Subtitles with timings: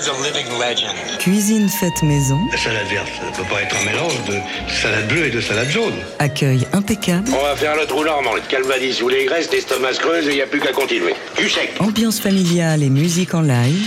[0.00, 0.94] is a living legend.
[1.18, 2.38] Cuisine faite maison.
[2.50, 4.38] La salade verte, ça ne peut pas être un mélange de
[4.72, 5.92] salade bleue et de salade jaune.
[6.18, 7.28] Accueil impeccable.
[7.38, 10.30] On va faire le trou normand, le calvadis ou les graisses, l'estomac se creuse et
[10.30, 11.14] il n'y a plus qu'à continuer.
[11.36, 11.72] Du sec.
[11.80, 13.86] Ambiance familiale et musique en live.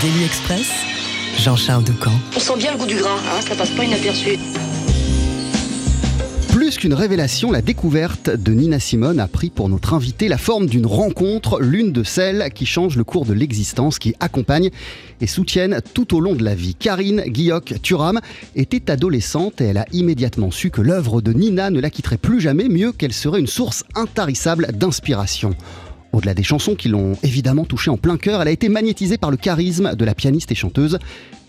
[0.00, 0.68] Daily Express.
[1.38, 2.12] Jean-Charles Ducamp.
[2.36, 4.38] On sent bien le goût du gras, hein, ça passe pas inaperçu.
[6.78, 10.84] Qu'une révélation, la découverte de Nina Simone a pris pour notre invité la forme d'une
[10.84, 14.70] rencontre, l'une de celles qui changent le cours de l'existence, qui accompagnent
[15.20, 16.74] et soutiennent tout au long de la vie.
[16.74, 18.20] Karine Guilloc-Turam
[18.54, 22.40] était adolescente et elle a immédiatement su que l'œuvre de Nina ne la quitterait plus
[22.40, 25.54] jamais, mieux qu'elle serait une source intarissable d'inspiration.
[26.12, 29.30] Au-delà des chansons qui l'ont évidemment touchée en plein cœur, elle a été magnétisée par
[29.30, 30.98] le charisme de la pianiste et chanteuse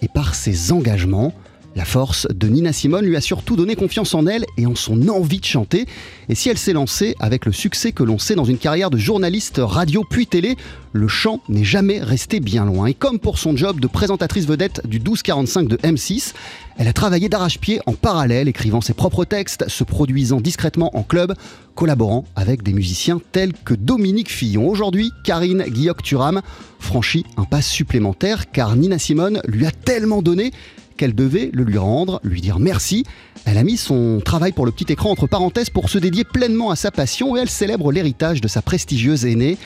[0.02, 1.34] et par ses engagements.
[1.76, 5.10] La force de Nina Simone lui a surtout donné confiance en elle et en son
[5.10, 5.88] envie de chanter.
[6.30, 8.98] Et si elle s'est lancée avec le succès que l'on sait dans une carrière de
[8.98, 10.56] journaliste radio puis télé,
[10.94, 12.86] le chant n'est jamais resté bien loin.
[12.86, 16.34] Et comme pour son job de présentatrice vedette du 1245 de M6,
[16.78, 21.34] elle a travaillé d'arrache-pied en parallèle, écrivant ses propres textes, se produisant discrètement en club,
[21.76, 24.70] collaborant avec des musiciens tels que Dominique Fillon.
[24.70, 26.42] Aujourd'hui, Karine Guilloc-Turam
[26.80, 30.54] franchit un pas supplémentaire car Nina Simone lui a tellement donné
[30.98, 33.04] qu'elle devait le lui rendre, lui dire merci.
[33.46, 36.72] Elle a mis son travail pour le petit écran entre parenthèses pour se dédier pleinement
[36.72, 39.58] à sa passion et elle célèbre l'héritage de sa prestigieuse aînée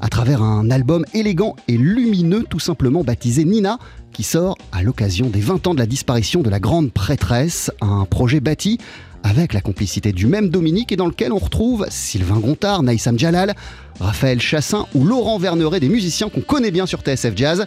[0.00, 3.78] à travers un album élégant et lumineux tout simplement baptisé Nina
[4.12, 8.04] qui sort à l'occasion des 20 ans de la disparition de la grande prêtresse, un
[8.04, 8.78] projet bâti
[9.22, 13.54] avec la complicité du même Dominique et dans lequel on retrouve Sylvain Gontard, Naïsam Jalal,
[14.00, 17.66] Raphaël Chassin ou Laurent Verneret, des musiciens qu'on connaît bien sur TSF Jazz.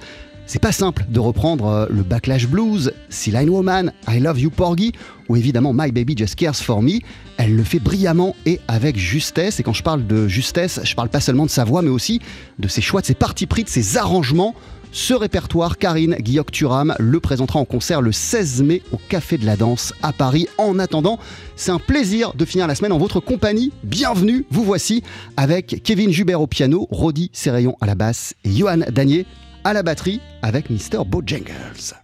[0.52, 4.50] C'est pas simple de reprendre euh, le Backlash Blues, Sea Line Woman, I Love You
[4.50, 4.92] Porgy
[5.30, 7.00] ou évidemment My Baby Just Cares For Me.
[7.38, 9.62] Elle le fait brillamment et avec justesse.
[9.62, 12.20] Et quand je parle de justesse, je parle pas seulement de sa voix mais aussi
[12.60, 14.54] de ses choix, de ses parties pris, de ses arrangements.
[14.92, 19.56] Ce répertoire, Karine Guilloc-Turam le présentera en concert le 16 mai au Café de la
[19.56, 20.50] Danse à Paris.
[20.58, 21.18] En attendant,
[21.56, 23.72] c'est un plaisir de finir la semaine en votre compagnie.
[23.86, 25.02] Bienvenue, vous voici
[25.38, 29.26] avec Kevin Jubert au piano, Rodi Serrayon à la basse et Johan Danier
[29.64, 31.06] à la batterie avec Mr.
[31.06, 32.01] Bojangles.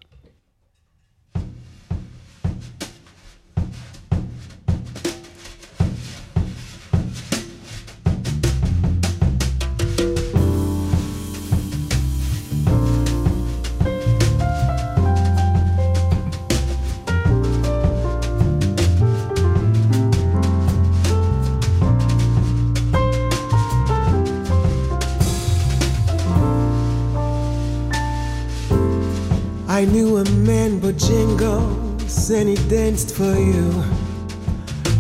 [29.78, 33.70] I knew a man but jingles and he danced for you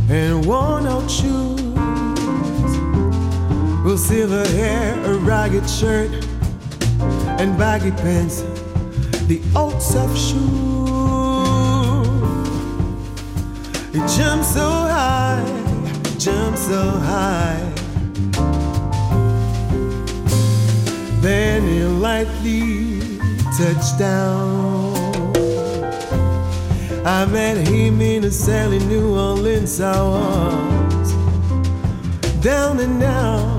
[0.07, 1.59] and worn out shoes
[3.83, 6.11] with silver hair, a ragged shirt
[7.41, 8.43] and baggy pants,
[9.25, 10.85] the old soft shoe.
[13.93, 15.43] He jumped so high,
[16.19, 17.73] jumped so high.
[21.19, 22.96] Then he lightly
[23.57, 24.93] touchdown.
[27.03, 29.81] I met him in a cell in New Orleans.
[29.81, 31.11] I was
[32.43, 33.57] down and out.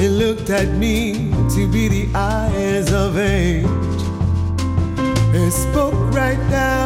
[0.00, 3.66] He looked at me to be the eyes of age.
[5.32, 6.78] He spoke right down.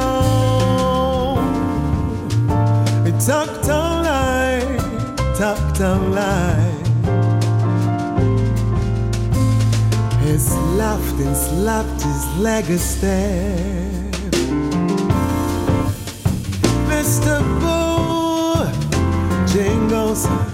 [3.07, 4.79] He talked night,
[5.37, 6.01] talked all
[10.33, 11.19] night.
[11.19, 13.59] He and slapped his leg a step.
[16.89, 17.41] Mr.
[17.61, 18.67] Boo,
[19.53, 20.52] jingles.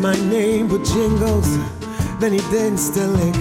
[0.00, 1.48] My name, but jingles.
[2.20, 3.34] Then he danced a lick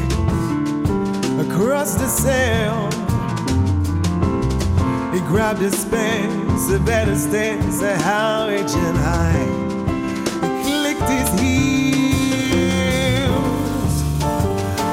[1.45, 2.89] across the cell.
[5.13, 9.45] He grabbed his pants, a better stance, a how and high.
[10.63, 11.67] He clicked his heels.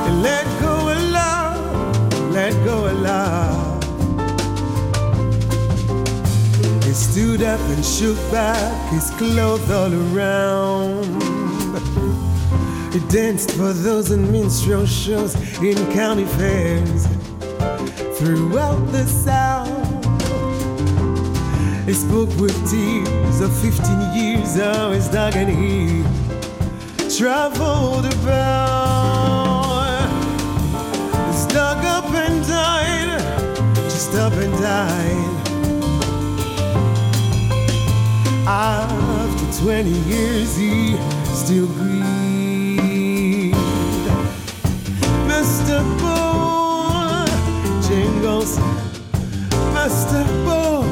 [0.06, 3.82] He let go of love, let go of love.
[6.84, 11.23] He stood up and shook back his clothes all around.
[12.94, 17.08] He danced for those in minstrel shows in county fairs
[18.16, 19.68] throughout the South.
[21.86, 26.04] He spoke with tears of 15 years of his dog and he
[27.18, 28.54] traveled about.
[31.34, 33.18] Stuck up and died,
[33.90, 35.30] just up and died.
[38.46, 40.96] After 20 years, he
[41.34, 42.03] still.
[48.44, 48.58] Bojangles,
[49.72, 50.24] Mr.
[50.44, 50.84] Bojangles,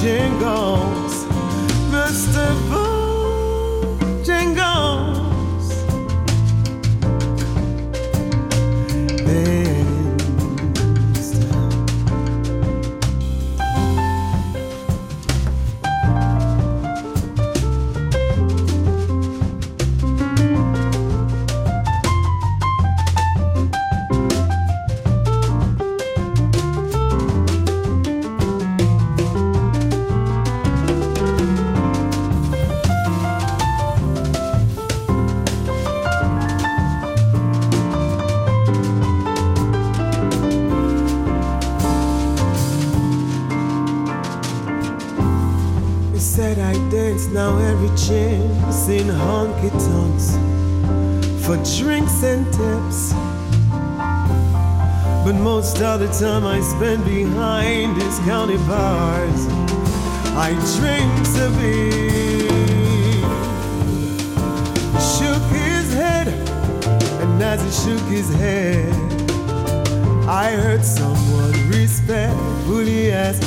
[0.00, 0.83] Mr.
[52.14, 53.12] drinks and tips.
[55.24, 59.46] But most of the time I spend behind these county bars.
[60.36, 61.90] I drink to be.
[65.14, 66.28] Shook his head,
[67.22, 68.92] and as he shook his head,
[70.28, 73.42] I heard someone respectfully ask,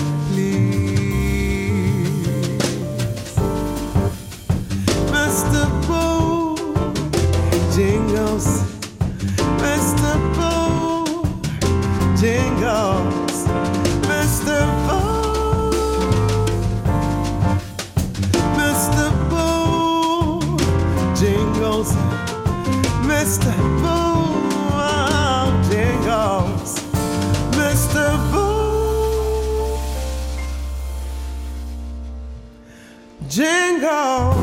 [33.37, 34.35] Jingles.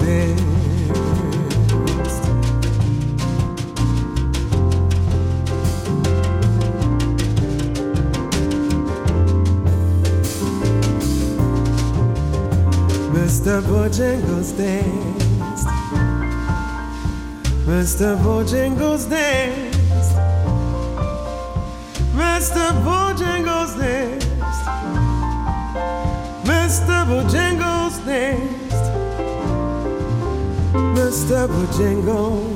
[0.00, 0.46] Next.
[13.12, 13.60] Mr.
[13.60, 15.68] Bojangles danced.
[17.66, 18.16] Mr.
[18.24, 20.16] Bojangles danced.
[22.16, 22.72] Mr.
[22.86, 24.25] Bojangles danced.
[26.86, 27.04] Mr.
[27.08, 28.86] Bojangles danced.
[30.94, 31.48] Mr.
[31.48, 32.46] Bojangles.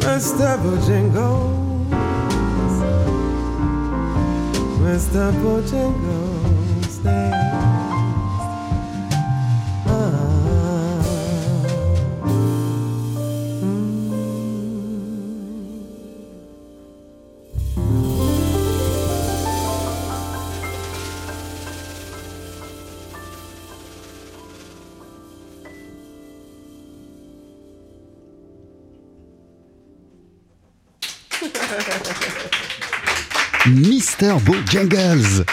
[0.00, 0.56] Mr.
[0.62, 1.90] Bojangles.
[4.80, 5.32] Mr.
[5.42, 7.35] Bojangles danced.
[34.66, 35.44] Bojangles,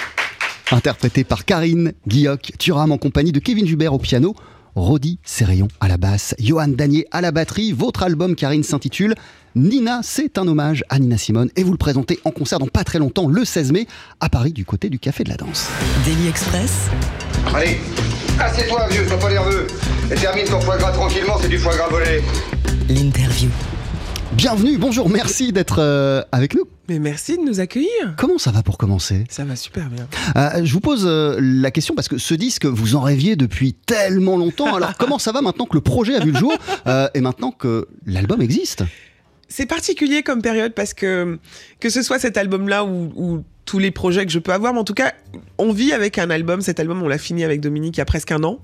[0.71, 4.35] interprété par Karine Guilloc, Thuram en compagnie de Kevin Hubert au piano,
[4.75, 7.73] Rodi Serrayon à la basse, Johan Danier à la batterie.
[7.73, 9.13] Votre album, Karine, s'intitule
[9.55, 12.83] Nina, c'est un hommage à Nina Simone et vous le présentez en concert dans pas
[12.83, 13.85] très longtemps, le 16 mai,
[14.19, 15.67] à Paris, du côté du Café de la Danse.
[16.05, 16.87] Daily Express,
[17.53, 17.77] Allez,
[18.39, 19.67] assieds-toi, vieux, sois pas nerveux.
[20.11, 22.21] Et termine ton foie gras tranquillement, c'est du foie gras volé.
[22.89, 23.49] l'interview.
[24.35, 26.63] Bienvenue, bonjour, merci d'être euh, avec nous.
[26.89, 28.15] Mais merci de nous accueillir.
[28.17, 29.25] Comment ça va pour commencer?
[29.29, 30.07] Ça va super bien.
[30.35, 33.73] Euh, Je vous pose euh, la question parce que ce disque, vous en rêviez depuis
[33.73, 34.75] tellement longtemps.
[34.75, 36.53] Alors comment ça va maintenant que le projet a vu le jour
[37.13, 38.83] et maintenant que l'album existe?
[39.49, 41.37] C'est particulier comme période parce que
[41.79, 44.79] que ce soit cet album-là ou, ou tous les projets que je peux avoir, mais
[44.79, 45.13] en tout cas,
[45.57, 46.61] on vit avec un album.
[46.61, 48.59] Cet album, on l'a fini avec Dominique il y a presque un an.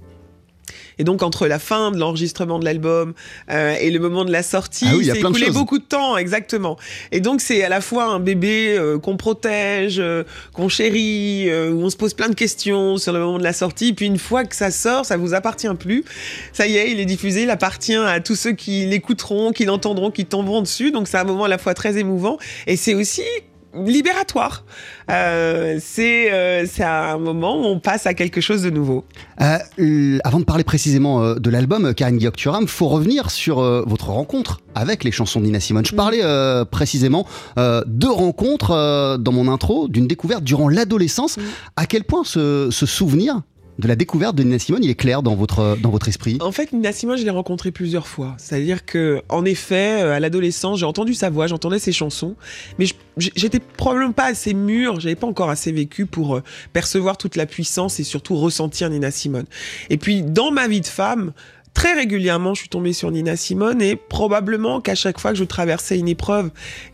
[0.99, 3.13] Et donc entre la fin de l'enregistrement de l'album
[3.49, 6.17] euh, et le moment de la sortie, Ah oui, il de écoulé beaucoup de temps,
[6.17, 6.77] exactement.
[7.11, 11.71] Et donc c'est à la fois un bébé euh, qu'on protège, euh, qu'on chérit, euh,
[11.71, 13.93] où on se pose plein de questions sur le moment de la sortie.
[13.93, 16.03] Puis une fois que ça sort, ça vous appartient plus.
[16.51, 20.11] Ça y est, il est diffusé, il appartient à tous ceux qui l'écouteront, qui l'entendront,
[20.11, 20.91] qui tomberont dessus.
[20.91, 22.37] Donc c'est un moment à la fois très émouvant
[22.67, 23.23] et c'est aussi
[23.73, 24.63] libératoire.
[25.09, 29.05] Euh, c'est euh, c'est un moment où on passe à quelque chose de nouveau.
[29.41, 34.09] Euh, avant de parler précisément euh, de l'album, Karine Guillaume-Turam, faut revenir sur euh, votre
[34.09, 35.85] rencontre avec les chansons de Nina Simone.
[35.85, 41.37] Je parlais euh, précisément euh, de rencontres euh, dans mon intro, d'une découverte durant l'adolescence.
[41.75, 43.41] À quel point ce, ce souvenir
[43.79, 46.37] de la découverte de Nina Simone, il est clair dans votre, dans votre esprit?
[46.41, 48.35] En fait, Nina Simone, je l'ai rencontrée plusieurs fois.
[48.37, 52.35] C'est-à-dire que, en effet, euh, à l'adolescence, j'ai entendu sa voix, j'entendais ses chansons,
[52.77, 56.43] mais j'étais probablement pas assez mûr, j'avais pas encore assez vécu pour euh,
[56.73, 59.45] percevoir toute la puissance et surtout ressentir Nina Simone.
[59.89, 61.31] Et puis, dans ma vie de femme,
[61.73, 65.43] très régulièrement, je suis tombée sur Nina Simone et probablement qu'à chaque fois que je
[65.43, 66.49] traversais une épreuve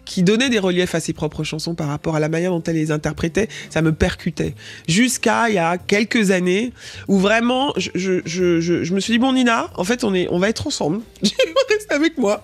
[0.05, 2.75] qui donnait des reliefs à ses propres chansons par rapport à la manière dont elle
[2.75, 4.53] les interprétait, ça me percutait.
[4.88, 6.74] Jusqu'à il y a quelques années
[7.08, 10.67] où vraiment je, me suis dit bon Nina, en fait on est on va être
[10.67, 11.01] ensemble.
[11.70, 12.44] Reste avec moi.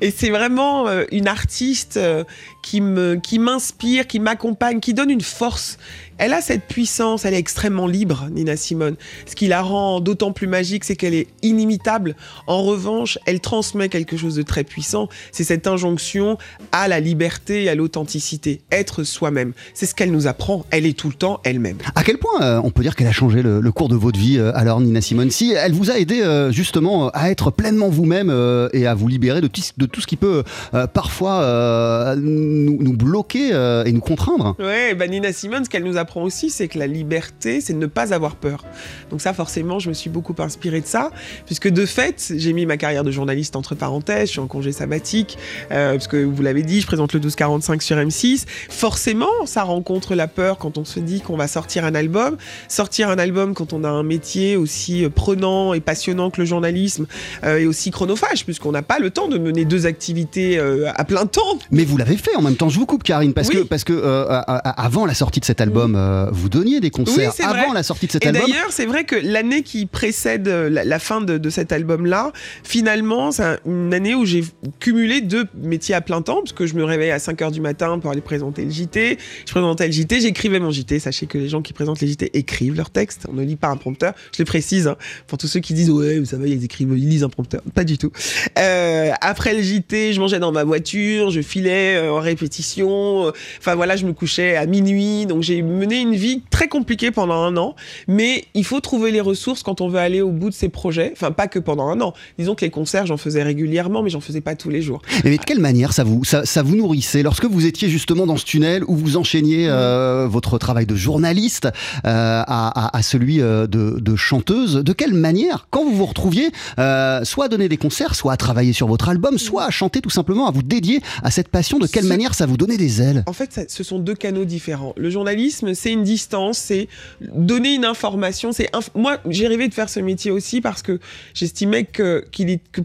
[0.00, 2.24] Et c'est vraiment euh, une artiste euh,
[2.62, 5.78] qui m'inspire, qui m'accompagne, qui donne une force.
[6.22, 8.96] Elle a cette puissance, elle est extrêmement libre, Nina Simone.
[9.24, 12.14] Ce qui la rend d'autant plus magique, c'est qu'elle est inimitable.
[12.46, 15.08] En revanche, elle transmet quelque chose de très puissant.
[15.32, 16.36] C'est cette injonction
[16.72, 18.60] à la liberté et à l'authenticité.
[18.70, 19.54] Être soi-même.
[19.72, 20.66] C'est ce qu'elle nous apprend.
[20.70, 21.78] Elle est tout le temps elle-même.
[21.94, 24.18] À quel point euh, on peut dire qu'elle a changé le, le cours de votre
[24.20, 25.30] vie, euh, alors Nina Simone?
[25.30, 28.30] Si elle vous a aidé euh, justement à être pleinement vous-même
[28.74, 30.44] et à vous libérer de, tout ce- de tout ce qui peut
[30.92, 33.48] parfois nous, nous bloquer
[33.86, 34.54] et nous contraindre?
[34.58, 37.78] Ouais, bah Nina Simone, ce qu'elle nous apprend aussi, c'est que la liberté, c'est de
[37.78, 38.64] ne pas avoir peur.
[39.10, 41.10] Donc ça, forcément, je me suis beaucoup inspirée de ça,
[41.46, 44.72] puisque de fait, j'ai mis ma carrière de journaliste entre parenthèses, je suis en congé
[44.72, 45.38] sabbatique,
[45.72, 48.44] euh, parce que vous l'avez dit, je présente le 1245 sur M6.
[48.68, 52.36] Forcément, ça rencontre la peur quand on se dit qu'on va sortir un album.
[52.68, 56.46] Sortir un album quand on a un métier aussi euh, prenant et passionnant que le
[56.46, 57.06] journalisme,
[57.44, 61.04] euh, et aussi chronophage, puisqu'on n'a pas le temps de mener deux activités euh, à
[61.04, 61.58] plein temps.
[61.70, 62.68] Mais vous l'avez fait en même temps.
[62.68, 63.56] Je vous coupe, Karine, parce Oui.
[63.56, 67.28] que parce que euh, avant la sortie de cet album, euh, vous donniez des concerts.
[67.30, 67.60] Oui, c'est vrai.
[67.60, 68.42] avant la sortie de cet Et album.
[68.46, 72.32] d'ailleurs, c'est vrai que l'année qui précède euh, la, la fin de, de cet album-là,
[72.64, 74.44] finalement, c'est un- une année où j'ai
[74.78, 77.98] cumulé deux métiers à plein temps, parce que je me réveillais à 5h du matin
[77.98, 79.18] pour aller présenter le JT.
[79.46, 80.98] Je présentais le JT, j'écrivais mon JT.
[80.98, 83.26] Sachez que les gens qui présentent les JT écrivent leurs textes.
[83.28, 84.14] On ne lit pas un prompteur.
[84.36, 87.08] Je le précise, hein, pour tous ceux qui disent, ouais, ça va, ils écrivent, ils
[87.08, 87.60] lisent un prompteur.
[87.74, 88.10] Pas du tout.
[88.58, 93.32] Euh, après le JT, je mangeais dans ma voiture, je filais en répétition.
[93.58, 95.26] Enfin voilà, je me couchais à minuit.
[95.26, 97.74] Donc j'ai mené une vie très compliquée pendant un an.
[98.06, 101.10] Mais il faut trouver les ressources quand on veut aller au bout de ses projets.
[101.12, 102.12] Enfin, pas que pendant un an.
[102.38, 105.02] Disons que les concerts, j'en faisais régulièrement, mais j'en faisais pas tous les jours.
[105.24, 108.36] Mais de quelle manière ça vous, ça, ça vous nourrissait lorsque vous étiez justement dans
[108.36, 111.70] ce tunnel où vous enchaîniez euh, votre travail de journaliste euh,
[112.04, 114.74] à, à- à celui euh, de, de chanteuse?
[114.76, 118.36] De quelle manière, quand vous vous retrouviez, euh, soit à donner des concerts, soit à
[118.36, 121.78] travailler sur votre album, soit à chanter tout simplement, à vous dédier à cette passion,
[121.78, 123.24] de quelle Ce- manière ça vous donnait des ailes?
[123.26, 124.92] En fait, ça- ce sont deux canaux différents.
[124.96, 126.88] Le journalisme, c'est une distance, c'est
[127.20, 128.52] donner une information.
[128.52, 130.98] C'est moi, j'ai rêvé de faire ce métier aussi parce que
[131.34, 132.24] j'estimais que,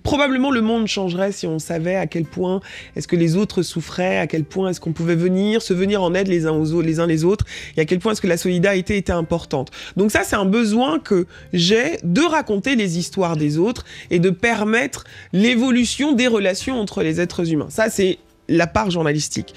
[0.03, 2.59] probablement le monde changerait si on savait à quel point
[2.95, 6.13] est-ce que les autres souffraient, à quel point est-ce qu'on pouvait venir, se venir en
[6.13, 7.45] aide les uns aux les uns les autres,
[7.77, 9.71] et à quel point est-ce que la solidarité était importante.
[9.97, 14.29] Donc ça, c'est un besoin que j'ai de raconter les histoires des autres et de
[14.29, 17.69] permettre l'évolution des relations entre les êtres humains.
[17.69, 19.53] Ça, c'est la part journalistique.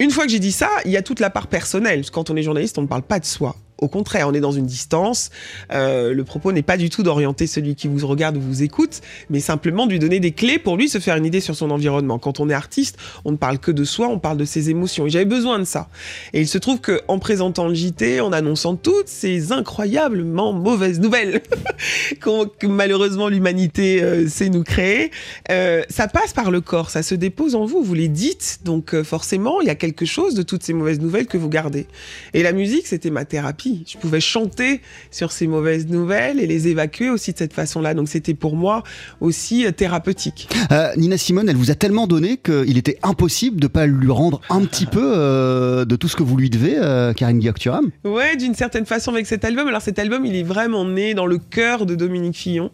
[0.00, 2.04] Une fois que j'ai dit ça, il y a toute la part personnelle.
[2.10, 3.54] Quand on est journaliste, on ne parle pas de soi.
[3.84, 5.30] Au contraire, on est dans une distance.
[5.70, 9.02] Euh, le propos n'est pas du tout d'orienter celui qui vous regarde ou vous écoute,
[9.28, 11.70] mais simplement de lui donner des clés pour lui se faire une idée sur son
[11.70, 12.18] environnement.
[12.18, 15.06] Quand on est artiste, on ne parle que de soi, on parle de ses émotions.
[15.06, 15.90] Et j'avais besoin de ça.
[16.32, 20.98] Et il se trouve que en présentant le JT, en annonçant toutes ces incroyablement mauvaises
[20.98, 21.42] nouvelles
[22.20, 25.10] que malheureusement l'humanité euh, sait nous créer,
[25.50, 28.94] euh, ça passe par le corps, ça se dépose en vous, vous les dites, donc
[28.94, 31.86] euh, forcément il y a quelque chose de toutes ces mauvaises nouvelles que vous gardez.
[32.32, 33.73] Et la musique, c'était ma thérapie.
[33.86, 37.94] Je pouvais chanter sur ces mauvaises nouvelles et les évacuer aussi de cette façon-là.
[37.94, 38.82] Donc c'était pour moi
[39.20, 40.48] aussi euh, thérapeutique.
[40.72, 44.40] Euh, Nina Simone, elle vous a tellement donné qu'il était impossible de pas lui rendre
[44.50, 47.90] un petit peu euh, de tout ce que vous lui devez, euh, Karine Guillaume.
[48.04, 49.68] Ouais, d'une certaine façon avec cet album.
[49.68, 52.70] Alors cet album, il est vraiment né dans le cœur de Dominique Fillon,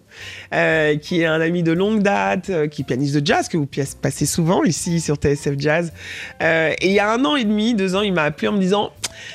[0.50, 3.68] qui est un ami de longue date, qui est pianiste de jazz, que vous
[4.00, 5.92] passez souvent ici sur TSF Jazz.
[6.40, 8.58] Et il y a un an et demi, deux ans, il m'a appelé en me
[8.58, 8.90] disant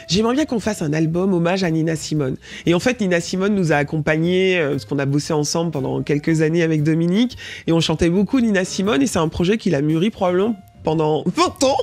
[0.08, 2.38] J'aimerais bien qu'on fasse un album hommage à Nina Simone.
[2.66, 6.02] Et en fait, Nina Simone nous a accompagnés, euh, parce qu'on a bossé ensemble pendant
[6.04, 7.38] quelques années avec Dominique,
[7.68, 11.24] et on chantait beaucoup Nina Simone, et c'est un projet qu'il a mûri probablement pendant
[11.36, 11.78] 20 ans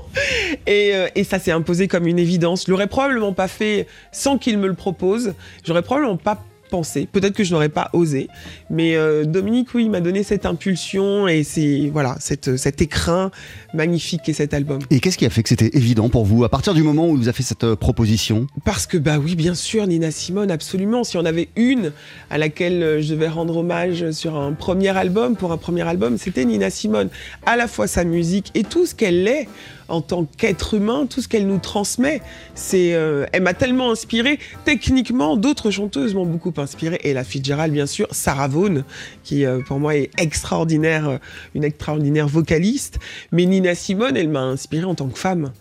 [0.67, 2.65] et, euh, et ça s'est imposé comme une évidence.
[2.67, 5.35] Je l'aurais probablement pas fait sans qu'il me le propose.
[5.65, 6.43] J'aurais probablement pas
[6.73, 7.07] pensé.
[7.13, 8.29] Peut-être que je n'aurais pas osé.
[8.71, 13.31] Mais euh, Dominique, oui, il m'a donné cette impulsion et c'est voilà, cette, cet écrin
[13.75, 14.81] magnifique qu'est cet album.
[14.91, 17.17] Et qu'est-ce qui a fait que c'était évident pour vous à partir du moment où
[17.17, 18.47] il vous a fait cette euh, proposition?
[18.65, 21.05] Parce que, bah oui, bien sûr, Nina Simone, absolument.
[21.05, 21.93] Si on avait une
[22.31, 26.17] à laquelle euh, je devais rendre hommage sur un premier album, pour un premier album,
[26.17, 27.11] c'était Nina Simone.
[27.45, 29.47] À la fois sa musique et tout ce qu'elle est
[29.93, 32.23] en tant qu'être humain, tout ce qu'elle nous transmet.
[32.55, 34.39] C'est, euh, elle m'a tellement inspiré.
[34.65, 36.99] Techniquement, d'autres chanteuses m'ont beaucoup inspiré.
[37.05, 38.83] Et la Fitzgerald, bien sûr, Sarah Vaughan,
[39.23, 41.19] qui euh, pour moi est extraordinaire, euh,
[41.55, 42.99] une extraordinaire vocaliste.
[43.33, 45.53] Mais Nina Simone, elle m'a inspiré en tant que femme.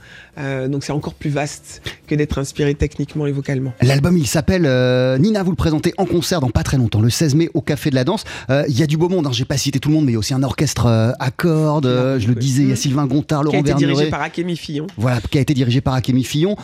[0.42, 3.74] Euh, donc c'est encore plus vaste que d'être inspiré techniquement et vocalement.
[3.82, 7.10] L'album, il s'appelle euh, Nina, vous le présentez en concert dans pas très longtemps, le
[7.10, 8.24] 16 mai au Café de la Danse.
[8.50, 10.12] Euh, Il y a du beau monde, hein, j'ai pas cité tout le monde, mais
[10.12, 10.88] il y a aussi un orchestre
[11.20, 11.86] à cordes,
[12.20, 14.10] je le disais, il y a Sylvain Gontard, Qui a Laurent été dirigé Verneret.
[14.10, 14.88] par Akemi Fillon.
[14.98, 16.56] Voilà, qui a été dirigé par Akemi Fillon,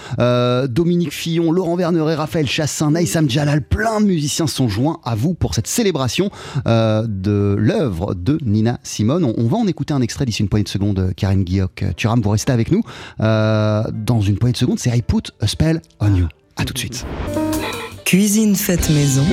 [0.70, 5.34] Dominique Fillon, Laurent Verneret, Raphaël Chassin, Naïsam Jalal, plein de musiciens sont joints à vous
[5.34, 6.30] pour cette célébration
[6.66, 9.24] de l'œuvre de Nina Simone.
[9.24, 11.84] On, on va en écouter un extrait d'ici une poignée de secondes, Karine Guilloc.
[11.96, 12.82] Thuram, vous restez avec nous.
[13.22, 16.28] Euh, dans une poignée de secondes, c'est I Put a Spell on You.
[16.58, 17.06] A tout de suite.
[18.06, 19.26] Cuisine faite maison,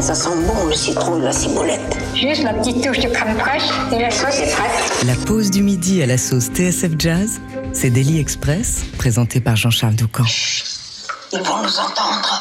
[0.00, 1.96] Ça sent bon le citron de la ciboulette.
[2.14, 5.04] Juste la petite touche de crème fraîche et la sauce est prête.
[5.06, 7.38] la pause du midi à la sauce TSF Jazz,
[7.74, 10.24] c'est Daily Express, présenté par Jean-Charles Doucan.
[11.32, 12.37] Ils vont nous entendre.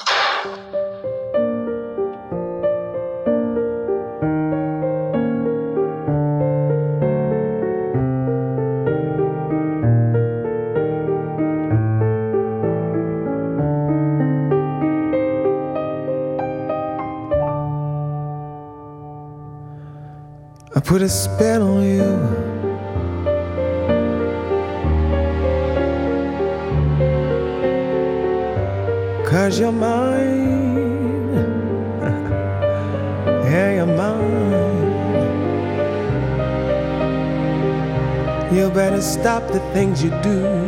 [39.52, 40.67] The things you do.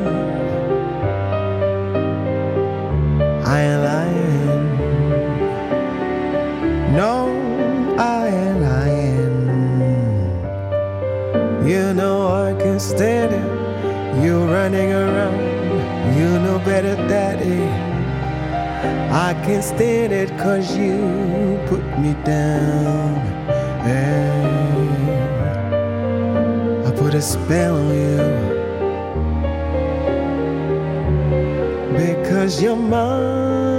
[32.39, 33.78] deixas de amar.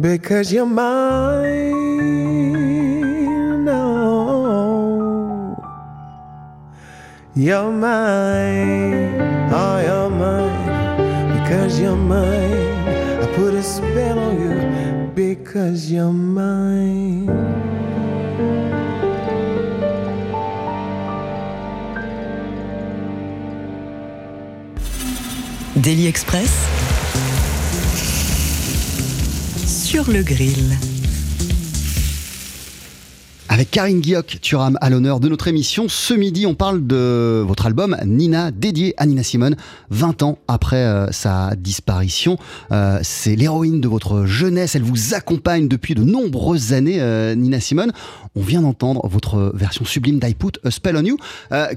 [0.00, 1.72] Because you're mine,
[3.64, 5.56] no.
[7.34, 11.40] You're mine, oh, you're mine.
[11.40, 12.88] Because you're mine,
[13.22, 15.10] I put a spell on you.
[15.16, 17.26] Because you're mine.
[25.80, 26.77] Daily Express
[30.06, 30.97] le grill.
[33.58, 35.88] Avec Karine Guilloc, Turam à l'honneur de notre émission.
[35.88, 39.56] Ce midi, on parle de votre album Nina, dédié à Nina Simone,
[39.90, 42.38] 20 ans après euh, sa disparition.
[42.70, 47.58] Euh, c'est l'héroïne de votre jeunesse, elle vous accompagne depuis de nombreuses années, euh, Nina
[47.58, 47.90] Simone.
[48.36, 51.16] On vient d'entendre votre version sublime d'I Put a Spell on You.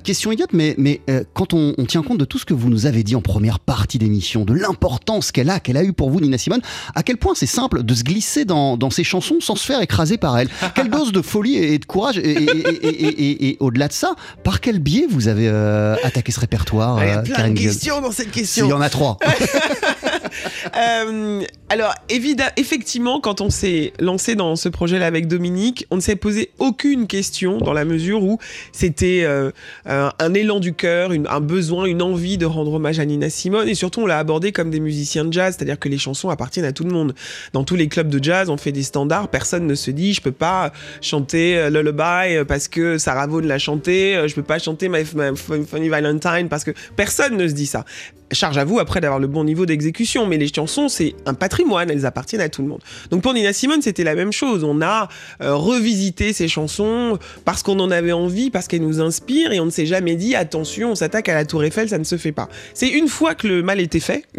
[0.03, 1.01] Question idiote, mais, mais
[1.33, 3.59] quand on, on tient compte de tout ce que vous nous avez dit en première
[3.59, 6.61] partie d'émission, de l'importance qu'elle a, qu'elle a eu pour vous, Nina Simone,
[6.93, 9.81] à quel point c'est simple de se glisser dans, dans ses chansons sans se faire
[9.81, 10.49] écraser par elle?
[10.75, 13.93] Quelle dose de folie et de courage et, et- et- et- et- et au-delà de
[13.93, 17.21] ça, par quel biais vous avez euh, attaqué ce répertoire, Ah, Il y a euh,
[17.23, 18.69] plein de questions dans cette Il question.
[18.69, 19.17] y en a trois.
[20.77, 26.01] Euh, alors, évidemment, effectivement, quand on s'est lancé dans ce projet-là avec Dominique, on ne
[26.01, 28.39] s'est posé aucune question dans la mesure où
[28.71, 29.51] c'était euh,
[29.85, 33.67] un, élan du cœur, un besoin, une envie de rendre hommage à Nina Simone.
[33.67, 36.65] Et surtout, on l'a abordé comme des musiciens de jazz, c'est-à-dire que les chansons appartiennent
[36.65, 37.13] à tout le monde.
[37.53, 39.29] Dans tous les clubs de jazz, on fait des standards.
[39.29, 43.59] Personne ne se dit, je peux pas chanter euh, Lullaby parce que Sarah Vaughan l'a
[43.59, 44.21] chanté.
[44.27, 47.85] Je peux pas chanter My, My Funny Valentine parce que personne ne se dit ça.
[48.31, 51.89] Charge à vous après d'avoir le bon niveau d'exécution, mais les chansons, c'est un patrimoine,
[51.89, 52.81] elles appartiennent à tout le monde.
[53.09, 54.63] Donc pour Nina Simone, c'était la même chose.
[54.63, 55.09] On a
[55.41, 59.65] euh, revisité ces chansons parce qu'on en avait envie, parce qu'elles nous inspirent, et on
[59.65, 62.31] ne s'est jamais dit attention, on s'attaque à la Tour Eiffel, ça ne se fait
[62.31, 62.49] pas.
[62.73, 64.25] C'est une fois que le mal était fait,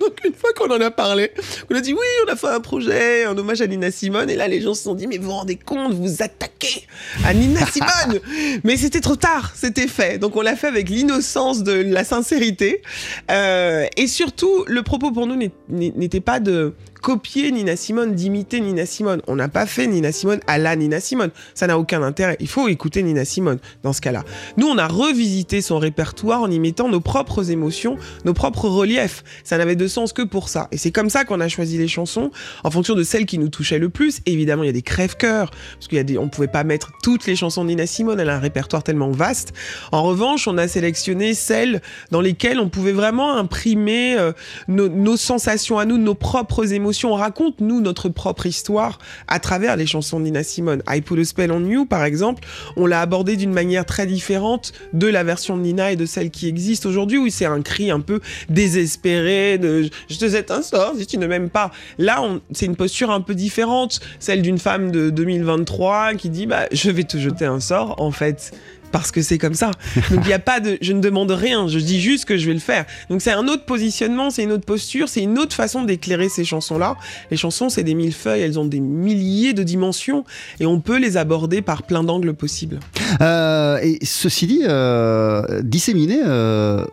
[0.00, 1.30] donc une fois qu'on en a parlé,
[1.70, 4.36] on a dit oui, on a fait un projet, un hommage à Nina Simone, et
[4.36, 6.86] là les gens se sont dit mais vous vous rendez compte, vous attaquez
[7.24, 8.20] à Nina Simone
[8.64, 10.18] Mais c'était trop tard, c'était fait.
[10.18, 12.82] Donc on l'a fait avec l'innocence de la sincérité.
[13.30, 15.36] Euh, et surtout, le propos pour nous
[15.68, 19.20] n'était pas de copier Nina Simone, d'imiter Nina Simone.
[19.26, 21.28] On n'a pas fait Nina Simone à la Nina Simone.
[21.52, 22.38] Ça n'a aucun intérêt.
[22.40, 24.24] Il faut écouter Nina Simone dans ce cas-là.
[24.56, 29.22] Nous, on a revisité son répertoire en y mettant nos propres émotions, nos propres reliefs.
[29.44, 30.66] Ça n'avait de sens que pour ça.
[30.72, 32.30] Et c'est comme ça qu'on a choisi les chansons,
[32.64, 34.22] en fonction de celles qui nous touchaient le plus.
[34.24, 37.36] Évidemment, il y a des crève-cœurs, parce a des, on pouvait pas mettre toutes les
[37.36, 38.18] chansons de Nina Simone.
[38.18, 39.52] Elle a un répertoire tellement vaste.
[39.92, 44.32] En revanche, on a sélectionné celles dans lesquelles on pouvait vraiment imprimer euh,
[44.68, 46.93] nos sensations à nous, nos propres émotions.
[47.02, 50.82] On raconte, nous, notre propre histoire à travers les chansons de Nina Simone.
[50.88, 52.44] I Put a Spell on You, par exemple,
[52.76, 56.30] on l'a abordé d'une manière très différente de la version de Nina et de celle
[56.30, 60.62] qui existe aujourd'hui, où c'est un cri un peu désespéré de je te jette un
[60.62, 61.70] sort si tu ne m'aimes pas.
[61.98, 66.66] Là, c'est une posture un peu différente, celle d'une femme de 2023 qui dit bah
[66.72, 68.52] je vais te jeter un sort en fait
[68.94, 69.72] parce que c'est comme ça.
[70.12, 72.46] Donc il y a pas de je ne demande rien, je dis juste que je
[72.46, 72.84] vais le faire.
[73.10, 76.44] Donc c'est un autre positionnement, c'est une autre posture, c'est une autre façon d'éclairer ces
[76.44, 76.94] chansons-là.
[77.32, 80.24] Les chansons, c'est des millefeuilles, elles ont des milliers de dimensions
[80.60, 82.78] et on peut les aborder par plein d'angles possibles.
[83.20, 86.84] Euh, et ceci dit, euh, disséminé euh,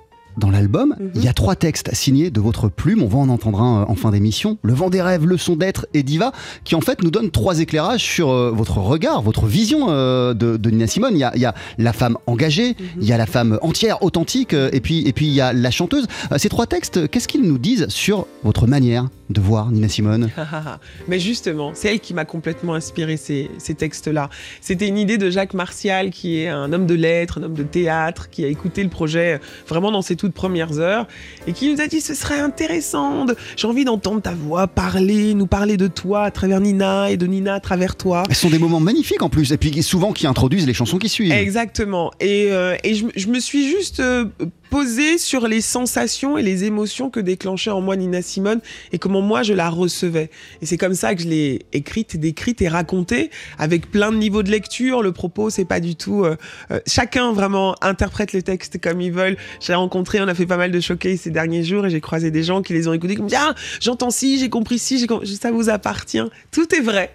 [0.41, 1.11] dans l'album, Mhm.
[1.15, 3.01] il y a trois textes signés de votre plume.
[3.03, 4.57] On va en entendre un euh, en fin d'émission.
[4.63, 6.31] Le vent des rêves, leçon d'être et diva,
[6.63, 10.57] qui en fait nous donne trois éclairages sur euh, votre regard, votre vision euh, de,
[10.57, 11.13] de Nina Simone.
[11.13, 14.03] Il y, a, il y a la femme engagée, il y a la femme entière,
[14.03, 16.07] authentique, et puis et puis il y a la chanteuse.
[16.37, 20.29] Ces trois textes, qu'est-ce qu'ils nous disent sur votre manière de voir Nina Simone?
[21.07, 24.29] Mais justement, c'est elle qui m'a complètement inspiré ces, ces textes-là.
[24.59, 27.63] C'était une idée de Jacques Martial, qui est un homme de lettres, un homme de
[27.63, 31.07] théâtre, qui a écouté le projet vraiment dans ses toutes premières heures
[31.47, 33.25] et qui nous a dit ce serait intéressant.
[33.25, 37.17] de- J'ai envie d'entendre ta voix parler, nous parler de toi à travers Nina et
[37.17, 38.23] de Nina à travers toi.
[38.29, 41.09] Ce sont des moments magnifiques en plus, et puis souvent qui introduisent les chansons qui
[41.09, 41.31] suivent.
[41.31, 42.11] Exactement.
[42.19, 44.25] Et, euh, et je, je me suis juste euh,
[44.71, 48.61] posée sur les sensations et les émotions que déclenchait en moi Nina Simone
[48.93, 50.29] et comment moi je la recevais.
[50.61, 53.29] Et c'est comme ça que je l'ai écrite, décrite et racontée
[53.59, 55.03] avec plein de niveaux de lecture.
[55.03, 56.23] Le propos, c'est pas du tout.
[56.23, 56.37] euh,
[56.71, 59.35] euh, chacun vraiment interprète les textes comme ils veulent.
[59.59, 62.31] J'ai rencontré, on a fait pas mal de showcase ces derniers jours et j'ai croisé
[62.31, 65.69] des gens qui les ont écoutés comme ah j'entends ci, j'ai compris com- ça vous
[65.69, 66.23] appartient.
[66.51, 67.11] Tout est vrai.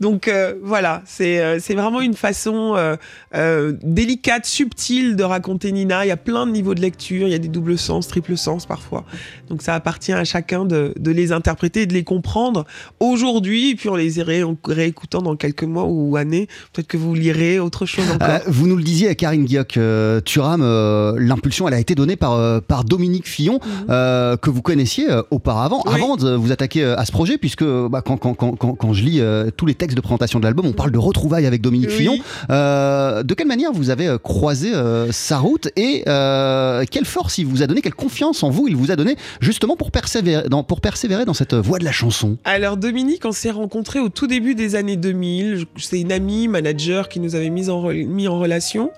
[0.00, 2.96] Donc euh, voilà, c'est euh, vraiment une façon euh,
[3.34, 6.04] euh, délicate, subtile de raconter Nina.
[6.04, 8.36] Il y a plein de niveaux de lecture, il y a des doubles sens, triple
[8.36, 9.04] sens parfois.
[9.48, 12.64] Donc ça appartient à chacun de, de les interpréter et de les comprendre
[13.00, 13.70] aujourd'hui.
[13.70, 17.58] Et puis on les en réécoutant dans quelques mois ou années, peut-être que vous lirez
[17.58, 18.40] autre chose encore.
[18.46, 22.62] Vous nous le disiez, Karine Guillauc, euh, Thuram, euh, l'impulsion, elle a été donnée par,
[22.62, 25.92] par Dominique Fillon, euh, que vous connaissiez auparavant, Mhm.
[25.92, 26.00] Oui.
[26.00, 29.20] avant de vous attaquer à ce projet, puisque bah, quand, quand, quand, quand, je lis
[29.56, 31.96] tous les textes de présentation de l'album, on parle de retrouvailles avec Dominique Oui.
[31.96, 32.18] Fillon.
[32.50, 37.38] Euh, de quelle manière vous avez euh, croisé euh, sa route et euh, quelle force
[37.38, 40.48] il vous a donné, quelle confiance en vous il vous a donné, justement pour persévérer
[40.48, 42.36] dans, pour persévérer dans cette voie de la chanson?
[42.44, 45.56] Alors Dominique, on s'est rencontrés au tout début des années 2000.
[45.58, 48.90] Je- C'est une amie manager qui nous avait mis en, re- mis en relation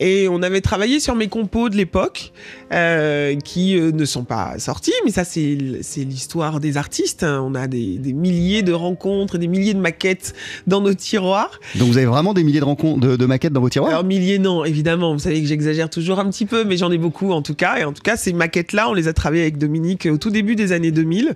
[0.00, 2.32] et on avait travaillé sur mes compos de l'époque
[2.72, 5.56] euh, qui euh, ne sont pas sortis, mais ça c'est
[5.98, 7.22] l'histoire des artistes.
[7.22, 7.42] hein.
[7.46, 10.34] On a des, des milliers de rencontres, et des milliers de maquettes
[10.66, 11.60] dans nos tiroirs.
[11.76, 13.90] Donc vous avez vraiment des milliers de rencontres, de, de maquettes dans vos tiroirs?
[13.90, 15.12] Alors milliers non, évidemment.
[15.12, 17.78] Vous savez que j'exagère toujours un petit peu, mais j'en ai beaucoup en tout cas.
[17.78, 20.56] Et en tout cas, ces maquettes-là, on les a travaillées avec Dominique au tout début
[20.56, 21.28] des années 2000.
[21.28, 21.34] Et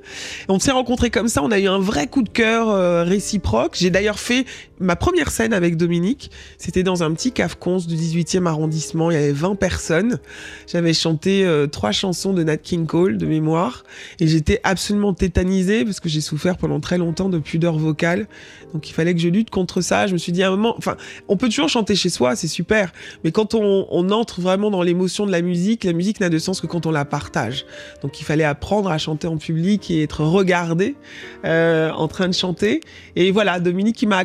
[0.48, 1.42] on s'est rencontrés comme ça.
[1.42, 3.76] On a eu un vrai coup de cœur euh, réciproque.
[3.78, 4.44] J'ai d'ailleurs fait
[4.80, 9.10] ma première scène avec Dominique, c'était dans un petit cave du 18e arrondissement.
[9.10, 10.18] Il y avait 20 personnes.
[10.66, 13.84] J'avais chanté euh, trois chansons de Nat King Cole de mémoire
[14.18, 18.26] et j'étais absolument tétanisée parce que j'ai souffert pendant très longtemps de pudeur vocale.
[18.72, 20.06] Donc il fallait que je lutte contre ça.
[20.06, 20.96] Je me suis dit à un moment, enfin,
[21.28, 22.92] on peut toujours chanter chez soi, c'est super,
[23.24, 26.60] mais quand on, entre vraiment dans l'émotion de la musique, la musique n'a de sens
[26.60, 27.66] que quand on la partage.
[28.02, 30.96] Donc il fallait apprendre à chanter en public et être regardé
[31.44, 32.80] euh, en train de chanter.
[33.14, 34.16] Et voilà, Dominique qui m'a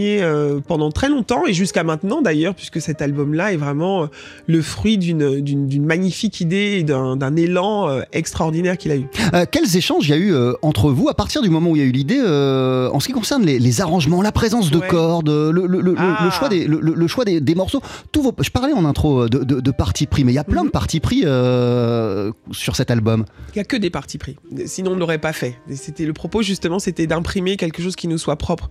[0.00, 4.06] accompagné euh, pendant très longtemps et jusqu'à maintenant d'ailleurs, puisque cet album-là est vraiment euh,
[4.46, 9.06] le fruit d'une magnifique idée et d'un élan euh, extraordinaire qu'il a eu.
[9.34, 11.82] Euh, quels échanges il y a eu entre vous à partir du moment où il
[11.82, 14.88] y a eu l'idée en ce qui concerne les, les arrangements, la présence de Ouais.
[14.88, 16.20] cordes, le, le- le- Ah.
[16.24, 17.82] le choix, des, le, choix des, des morceaux
[18.12, 20.44] tous vos, Je parlais en intro de, de, de parti pris, mais il y a
[20.44, 20.68] plein Mhm.
[20.68, 23.24] de partis pris euh, sur cet album.
[23.54, 24.36] Il n'y a que des partis pris.
[24.64, 25.56] Sinon, on ne l'aurait pas fait.
[25.74, 28.70] C'était le propos, justement, c'était d'imprimer quelque chose qui nous soit propre.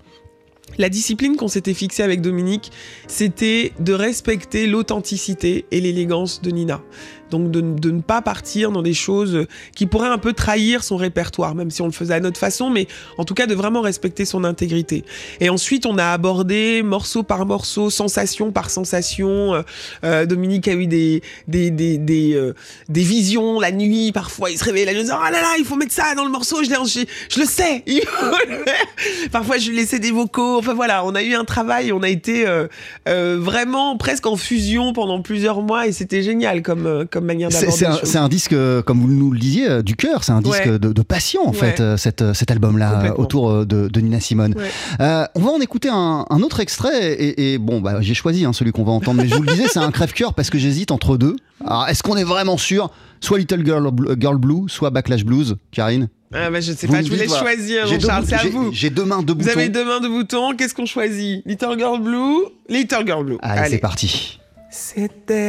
[0.78, 2.72] La discipline qu'on s'était fixée avec Dominique,
[3.08, 6.82] c'était de respecter l'authenticité et l'élégance de Nina.
[7.32, 11.56] Donc de, ne pas partir dans des choses qui pourraient un peu trahir son répertoire,
[11.56, 12.88] même si on le faisait à notre façon, mais
[13.18, 15.04] en tout cas de vraiment respecter son intégrité.
[15.40, 19.54] Et ensuite, on a abordé morceau par morceau, sensation par sensation.
[19.54, 19.62] Euh,
[20.04, 22.54] euh, Dominique a eu des, des, des, des, euh,
[22.90, 25.66] visions la nuit, parfois il se réveillait la nuit en disant Oh là là, il
[25.66, 27.84] faut mettre ça dans le morceau, je, je, je le sais.
[29.32, 32.10] Parfois je lui laissais des vocaux, enfin voilà, on a eu un travail, on a
[32.10, 32.68] été euh,
[33.08, 37.52] euh, vraiment presque en fusion pendant plusieurs mois et c'était génial comme, euh, comme manière
[37.52, 40.24] C'est d'aborder c'est un, disque, euh, comme vous nous le disiez, euh, du cœur.
[40.24, 40.80] C'est un disque Ouais.
[40.80, 41.58] de, de passion, en Ouais.
[41.58, 44.54] fait, euh, cet, cet album-là, autour de, de Nina Simone.
[44.58, 44.70] Ouais.
[45.02, 47.14] Euh, on va en écouter un, un autre extrait.
[47.14, 49.22] Et, et bon, bah, j'ai choisi hein, celui qu'on va entendre.
[49.22, 51.36] Mais je vous le disais, c'est un crève-cœur parce que j'hésite entre deux.
[51.66, 52.90] Alors, est-ce qu'on est vraiment sûr?
[53.22, 56.08] Soit Little Girl, Girl Blue, soit Backlash Blues, Karine?
[56.34, 57.40] Ah bah je sais Vous pas, je vous voilà.
[57.40, 58.70] choisir, mon Charles, c'est à vous.
[58.72, 59.50] J'ai deux mains, Vous boutons.
[59.50, 61.42] avez deux mains de boutons, qu'est-ce qu'on choisit?
[61.46, 63.38] Little Girl Blue Little Girl Blue.
[63.42, 64.40] Allez, c'est parti.
[64.72, 65.42] Sit there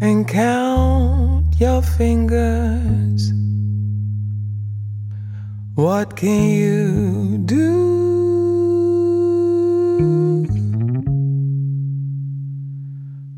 [0.00, 3.30] and count your fingers.
[5.74, 7.90] What can you do?